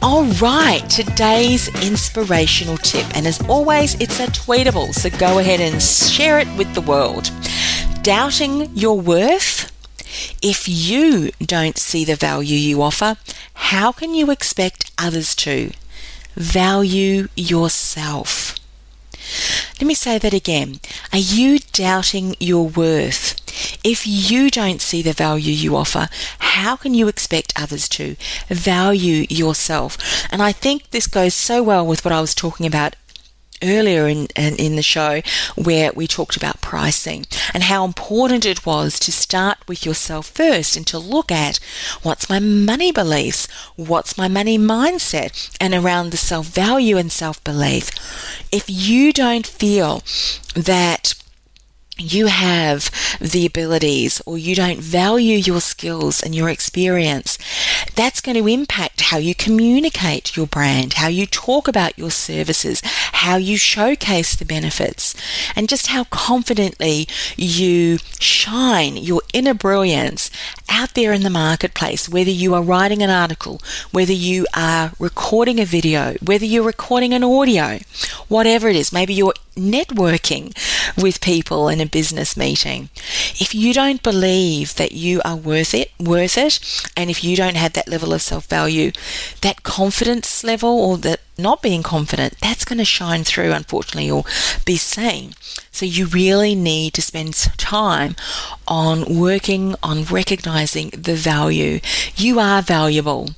All 0.00 0.24
right, 0.40 0.88
today's 0.88 1.68
inspirational 1.84 2.76
tip, 2.78 3.04
and 3.16 3.26
as 3.26 3.40
always, 3.48 3.94
it's 4.00 4.20
a 4.20 4.26
tweetable, 4.26 4.94
so 4.94 5.10
go 5.18 5.38
ahead 5.38 5.60
and 5.60 5.82
share 5.82 6.38
it 6.38 6.48
with 6.56 6.72
the 6.74 6.80
world. 6.80 7.30
Doubting 8.02 8.70
your 8.76 9.00
worth? 9.00 9.72
If 10.40 10.68
you 10.68 11.30
don't 11.44 11.76
see 11.76 12.04
the 12.04 12.14
value 12.14 12.56
you 12.56 12.80
offer, 12.80 13.16
how 13.54 13.90
can 13.92 14.14
you 14.14 14.30
expect 14.30 14.90
others 14.96 15.34
to? 15.36 15.72
Value 16.38 17.28
yourself. 17.36 18.54
Let 19.80 19.86
me 19.86 19.94
say 19.94 20.18
that 20.18 20.32
again. 20.32 20.80
Are 21.12 21.18
you 21.18 21.58
doubting 21.72 22.34
your 22.40 22.68
worth? 22.68 23.34
If 23.84 24.06
you 24.06 24.50
don't 24.50 24.80
see 24.80 25.02
the 25.02 25.12
value 25.12 25.52
you 25.52 25.76
offer, 25.76 26.08
how 26.38 26.76
can 26.76 26.94
you 26.94 27.08
expect 27.08 27.52
others 27.56 27.88
to 27.90 28.16
value 28.48 29.26
yourself? 29.28 29.98
And 30.30 30.42
I 30.42 30.52
think 30.52 30.90
this 30.90 31.06
goes 31.06 31.34
so 31.34 31.62
well 31.62 31.86
with 31.86 32.04
what 32.04 32.12
I 32.12 32.20
was 32.20 32.34
talking 32.34 32.66
about 32.66 32.94
earlier 33.62 34.06
in, 34.06 34.26
in, 34.36 34.76
the 34.76 34.82
show 34.82 35.22
where 35.56 35.92
we 35.92 36.06
talked 36.06 36.36
about 36.36 36.60
pricing 36.60 37.26
and 37.52 37.64
how 37.64 37.84
important 37.84 38.46
it 38.46 38.64
was 38.64 38.98
to 39.00 39.12
start 39.12 39.58
with 39.66 39.84
yourself 39.84 40.26
first 40.28 40.76
and 40.76 40.86
to 40.86 40.98
look 40.98 41.32
at 41.32 41.58
what's 42.02 42.28
my 42.28 42.38
money 42.38 42.92
beliefs, 42.92 43.48
what's 43.76 44.16
my 44.16 44.28
money 44.28 44.58
mindset, 44.58 45.50
and 45.60 45.74
around 45.74 46.10
the 46.10 46.16
self 46.16 46.46
value 46.46 46.96
and 46.96 47.10
self 47.10 47.42
belief. 47.44 47.90
If 48.52 48.64
you 48.68 49.12
don't 49.12 49.46
feel 49.46 50.02
that 50.54 51.14
you 51.98 52.26
have 52.26 52.90
the 53.20 53.44
abilities 53.44 54.22
or 54.24 54.38
you 54.38 54.54
don't 54.54 54.78
value 54.78 55.36
your 55.36 55.60
skills 55.60 56.22
and 56.22 56.34
your 56.34 56.48
experience, 56.48 57.38
that's 57.94 58.20
going 58.20 58.36
to 58.36 58.48
impact 58.48 58.97
how 59.10 59.16
you 59.16 59.34
communicate 59.34 60.36
your 60.36 60.46
brand, 60.46 60.94
how 60.94 61.08
you 61.08 61.26
talk 61.26 61.66
about 61.66 61.98
your 61.98 62.10
services, 62.10 62.82
how 63.24 63.36
you 63.36 63.56
showcase 63.56 64.36
the 64.36 64.44
benefits, 64.44 65.14
and 65.56 65.68
just 65.68 65.88
how 65.88 66.04
confidently 66.04 67.06
you 67.36 67.98
shine 68.20 68.96
your 68.96 69.22
inner 69.32 69.54
brilliance 69.54 70.30
out 70.68 70.94
there 70.94 71.12
in 71.12 71.22
the 71.22 71.30
marketplace, 71.30 72.08
whether 72.08 72.30
you 72.30 72.54
are 72.54 72.62
writing 72.62 73.02
an 73.02 73.10
article, 73.10 73.60
whether 73.92 74.12
you 74.12 74.46
are 74.54 74.92
recording 74.98 75.58
a 75.58 75.64
video, 75.64 76.14
whether 76.22 76.44
you're 76.44 76.62
recording 76.62 77.14
an 77.14 77.24
audio, 77.24 77.78
whatever 78.28 78.68
it 78.68 78.76
is, 78.76 78.92
maybe 78.92 79.14
you're 79.14 79.34
networking 79.56 80.56
with 81.02 81.20
people 81.20 81.68
in 81.68 81.80
a 81.80 81.86
business 81.86 82.36
meeting. 82.36 82.88
If 83.40 83.54
you 83.54 83.74
don't 83.74 84.02
believe 84.02 84.76
that 84.76 84.92
you 84.92 85.20
are 85.24 85.36
worth 85.36 85.74
it, 85.74 85.90
worth 85.98 86.38
it, 86.38 86.60
and 86.96 87.10
if 87.10 87.24
you 87.24 87.36
don't 87.36 87.56
have 87.56 87.72
that 87.72 87.88
level 87.88 88.12
of 88.12 88.22
self-value, 88.22 88.92
that 89.40 89.62
confidence 89.62 90.44
level 90.44 90.70
or 90.70 90.98
that 90.98 91.20
not 91.36 91.62
being 91.62 91.82
confident, 91.82 92.36
that's 92.40 92.64
going 92.64 92.78
to 92.78 92.84
shine 92.84 93.24
through, 93.24 93.52
unfortunately, 93.52 94.10
or 94.10 94.24
be 94.64 94.76
seen. 94.76 95.34
So 95.70 95.86
you 95.86 96.06
really 96.06 96.54
need 96.54 96.94
to 96.94 97.02
spend 97.02 97.34
time 97.56 98.16
on 98.66 99.18
working 99.18 99.74
on 99.82 100.04
recognizing 100.04 100.90
the 100.90 101.14
value. 101.14 101.80
You 102.16 102.40
are 102.40 102.62
valuable. 102.62 103.30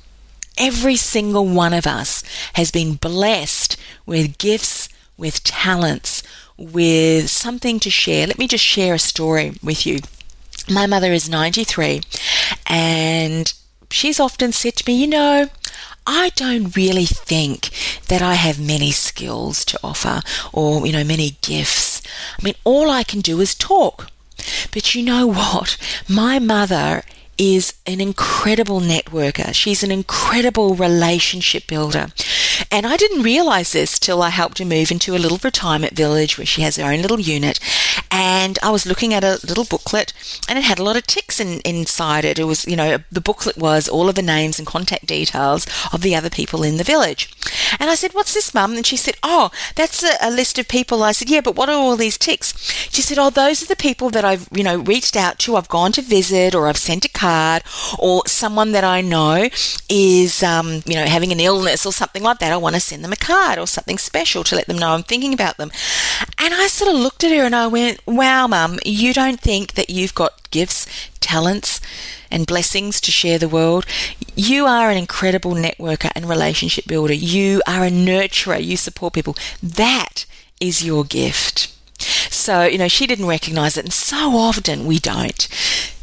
Every 0.57 0.95
single 0.95 1.47
one 1.47 1.73
of 1.73 1.87
us 1.87 2.23
has 2.53 2.71
been 2.71 2.95
blessed 2.95 3.77
with 4.05 4.37
gifts 4.37 4.89
with 5.21 5.43
talents, 5.43 6.23
with 6.57 7.29
something 7.29 7.79
to 7.79 7.89
share. 7.89 8.25
Let 8.27 8.39
me 8.39 8.47
just 8.47 8.65
share 8.65 8.95
a 8.95 8.99
story 8.99 9.53
with 9.63 9.85
you. 9.85 9.99
My 10.69 10.87
mother 10.87 11.13
is 11.13 11.29
93 11.29 12.01
and 12.65 13.53
she's 13.91 14.19
often 14.19 14.51
said 14.51 14.75
to 14.77 14.89
me, 14.89 14.95
you 15.01 15.07
know, 15.07 15.49
I 16.07 16.29
don't 16.35 16.75
really 16.75 17.05
think 17.05 17.69
that 18.07 18.21
I 18.21 18.33
have 18.33 18.59
many 18.59 18.91
skills 18.91 19.63
to 19.65 19.79
offer 19.83 20.21
or, 20.51 20.85
you 20.85 20.93
know, 20.93 21.03
many 21.03 21.37
gifts. 21.41 22.01
I 22.39 22.43
mean, 22.43 22.55
all 22.63 22.89
I 22.89 23.03
can 23.03 23.21
do 23.21 23.39
is 23.39 23.53
talk. 23.53 24.07
But 24.73 24.95
you 24.95 25.03
know 25.03 25.27
what? 25.39 25.77
My 26.07 26.39
mother 26.39 27.03
is 27.37 27.73
an 27.87 27.99
incredible 28.01 28.79
networker. 28.81 29.53
She's 29.53 29.83
an 29.83 29.91
incredible 29.91 30.75
relationship 30.75 31.65
builder. 31.67 32.07
And 32.69 32.85
I 32.85 32.97
didn't 32.97 33.23
realize 33.23 33.71
this 33.71 33.97
till 33.97 34.21
I 34.21 34.29
helped 34.29 34.59
her 34.59 34.65
move 34.65 34.91
into 34.91 35.15
a 35.15 35.17
little 35.17 35.39
retirement 35.43 35.95
village 35.95 36.37
where 36.37 36.45
she 36.45 36.61
has 36.61 36.75
her 36.75 36.91
own 36.91 37.01
little 37.01 37.19
unit. 37.19 37.59
And 38.11 38.59
I 38.61 38.69
was 38.69 38.85
looking 38.85 39.13
at 39.13 39.23
a 39.23 39.39
little 39.47 39.63
booklet 39.63 40.11
and 40.49 40.59
it 40.59 40.65
had 40.65 40.79
a 40.79 40.83
lot 40.83 40.97
of 40.97 41.07
ticks 41.07 41.39
in, 41.39 41.61
inside 41.61 42.25
it. 42.25 42.37
It 42.37 42.43
was, 42.43 42.65
you 42.65 42.75
know, 42.75 42.97
the 43.09 43.21
booklet 43.21 43.57
was 43.57 43.87
all 43.87 44.09
of 44.09 44.15
the 44.15 44.21
names 44.21 44.59
and 44.59 44.67
contact 44.67 45.05
details 45.05 45.65
of 45.93 46.01
the 46.01 46.15
other 46.15 46.29
people 46.29 46.61
in 46.61 46.75
the 46.75 46.83
village. 46.83 47.33
And 47.79 47.89
I 47.89 47.95
said, 47.95 48.13
What's 48.13 48.33
this, 48.33 48.53
Mum? 48.53 48.75
And 48.75 48.85
she 48.85 48.97
said, 48.97 49.15
Oh, 49.23 49.49
that's 49.75 50.03
a, 50.03 50.17
a 50.21 50.29
list 50.29 50.59
of 50.59 50.67
people. 50.67 51.03
I 51.03 51.13
said, 51.13 51.29
Yeah, 51.29 51.41
but 51.41 51.55
what 51.55 51.69
are 51.69 51.75
all 51.75 51.95
these 51.95 52.17
ticks? 52.17 52.53
She 52.91 53.01
said, 53.01 53.17
Oh, 53.17 53.29
those 53.29 53.63
are 53.63 53.67
the 53.67 53.75
people 53.75 54.09
that 54.09 54.25
I've, 54.25 54.49
you 54.51 54.63
know, 54.63 54.79
reached 54.79 55.15
out 55.15 55.39
to. 55.39 55.55
I've 55.55 55.69
gone 55.69 55.93
to 55.93 56.01
visit 56.01 56.53
or 56.53 56.67
I've 56.67 56.77
sent 56.77 57.05
a 57.05 57.09
card 57.09 57.63
or 57.97 58.23
someone 58.27 58.73
that 58.73 58.83
I 58.83 58.99
know 58.99 59.49
is, 59.89 60.43
um, 60.43 60.81
you 60.85 60.95
know, 60.95 61.05
having 61.05 61.31
an 61.31 61.39
illness 61.39 61.85
or 61.85 61.93
something 61.93 62.23
like 62.23 62.39
that. 62.39 62.51
I 62.51 62.57
want 62.57 62.75
to 62.75 62.81
send 62.81 63.03
them 63.03 63.13
a 63.13 63.15
card 63.15 63.57
or 63.57 63.67
something 63.67 63.97
special 63.97 64.43
to 64.45 64.55
let 64.55 64.67
them 64.67 64.77
know 64.77 64.91
I'm 64.91 65.03
thinking 65.03 65.33
about 65.33 65.57
them. 65.57 65.71
And 66.37 66.53
I 66.53 66.67
sort 66.67 66.93
of 66.93 66.99
looked 66.99 67.23
at 67.23 67.31
her 67.31 67.43
and 67.43 67.55
I 67.55 67.67
went, 67.67 68.00
Wow, 68.05 68.47
Mum, 68.47 68.79
you 68.85 69.13
don't 69.13 69.39
think 69.39 69.73
that 69.73 69.89
you've 69.89 70.15
got 70.15 70.49
gifts, 70.51 70.87
talents, 71.19 71.79
and 72.31 72.47
blessings 72.47 72.99
to 73.01 73.11
share 73.11 73.37
the 73.37 73.47
world. 73.47 73.85
You 74.35 74.65
are 74.65 74.89
an 74.89 74.97
incredible 74.97 75.51
networker 75.51 76.11
and 76.15 76.27
relationship 76.27 76.87
builder. 76.87 77.13
You 77.13 77.61
are 77.67 77.85
a 77.85 77.91
nurturer. 77.91 78.63
You 78.63 78.77
support 78.77 79.13
people. 79.13 79.35
That 79.61 80.25
is 80.59 80.83
your 80.83 81.03
gift. 81.03 81.67
So, 82.31 82.63
you 82.63 82.77
know, 82.79 82.87
she 82.87 83.05
didn't 83.05 83.27
recognize 83.27 83.77
it, 83.77 83.85
and 83.85 83.93
so 83.93 84.35
often 84.35 84.85
we 84.85 84.97
don't. 84.97 85.47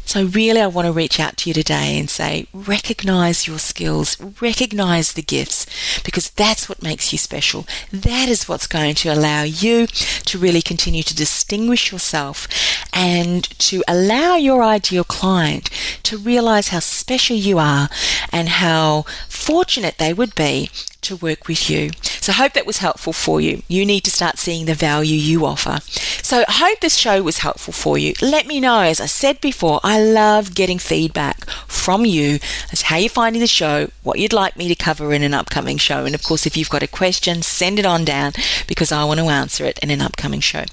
So, 0.08 0.24
really, 0.24 0.62
I 0.62 0.68
want 0.68 0.86
to 0.86 0.92
reach 0.92 1.20
out 1.20 1.36
to 1.36 1.50
you 1.50 1.54
today 1.54 1.98
and 1.98 2.08
say, 2.08 2.46
recognize 2.54 3.46
your 3.46 3.58
skills, 3.58 4.16
recognize 4.40 5.12
the 5.12 5.20
gifts, 5.20 5.66
because 6.02 6.30
that's 6.30 6.66
what 6.66 6.82
makes 6.82 7.12
you 7.12 7.18
special. 7.18 7.66
That 7.92 8.26
is 8.26 8.48
what's 8.48 8.66
going 8.66 8.94
to 8.94 9.10
allow 9.12 9.42
you 9.42 9.86
to 9.86 10.38
really 10.38 10.62
continue 10.62 11.02
to 11.02 11.14
distinguish 11.14 11.92
yourself 11.92 12.48
and 12.90 13.44
to 13.58 13.84
allow 13.86 14.36
your 14.36 14.62
ideal 14.62 15.04
client 15.04 15.68
to 16.04 16.16
realize 16.16 16.68
how 16.68 16.78
special 16.78 17.36
you 17.36 17.58
are 17.58 17.90
and 18.32 18.48
how 18.48 19.02
fortunate 19.28 19.98
they 19.98 20.14
would 20.14 20.34
be 20.34 20.70
to 21.02 21.16
work 21.16 21.48
with 21.48 21.70
you. 21.70 21.90
So 22.02 22.32
I 22.32 22.36
hope 22.36 22.52
that 22.52 22.66
was 22.66 22.78
helpful 22.78 23.12
for 23.12 23.40
you. 23.40 23.62
You 23.68 23.86
need 23.86 24.04
to 24.04 24.10
start 24.10 24.38
seeing 24.38 24.66
the 24.66 24.74
value 24.74 25.16
you 25.16 25.46
offer. 25.46 25.78
So 26.22 26.44
I 26.46 26.52
hope 26.52 26.80
this 26.80 26.96
show 26.96 27.22
was 27.22 27.38
helpful 27.38 27.72
for 27.72 27.96
you. 27.96 28.12
Let 28.20 28.46
me 28.46 28.60
know. 28.60 28.80
As 28.80 29.00
I 29.00 29.06
said 29.06 29.40
before, 29.40 29.80
I 29.82 30.00
love 30.00 30.54
getting 30.54 30.78
feedback 30.78 31.48
from 31.66 32.04
you 32.04 32.38
as 32.70 32.82
how 32.82 32.96
you're 32.96 33.08
finding 33.08 33.40
the 33.40 33.46
show, 33.46 33.88
what 34.02 34.18
you'd 34.18 34.32
like 34.32 34.56
me 34.56 34.68
to 34.68 34.74
cover 34.74 35.14
in 35.14 35.22
an 35.22 35.32
upcoming 35.34 35.78
show. 35.78 36.04
And 36.04 36.14
of 36.14 36.22
course, 36.22 36.44
if 36.46 36.56
you've 36.56 36.68
got 36.68 36.82
a 36.82 36.88
question, 36.88 37.42
send 37.42 37.78
it 37.78 37.86
on 37.86 38.04
down 38.04 38.32
because 38.66 38.92
I 38.92 39.04
want 39.04 39.20
to 39.20 39.26
answer 39.26 39.64
it 39.64 39.78
in 39.78 39.90
an 39.90 40.02
upcoming 40.02 40.40
show. 40.40 40.64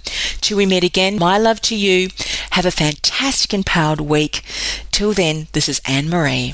Till 0.41 0.57
we 0.57 0.65
meet 0.65 0.83
again, 0.83 1.17
my 1.17 1.37
love 1.37 1.61
to 1.61 1.75
you. 1.75 2.09
Have 2.51 2.65
a 2.65 2.71
fantastic 2.71 3.53
empowered 3.53 4.01
week. 4.01 4.41
Till 4.91 5.13
then, 5.13 5.47
this 5.53 5.69
is 5.69 5.81
Anne 5.85 6.09
Marie. 6.09 6.53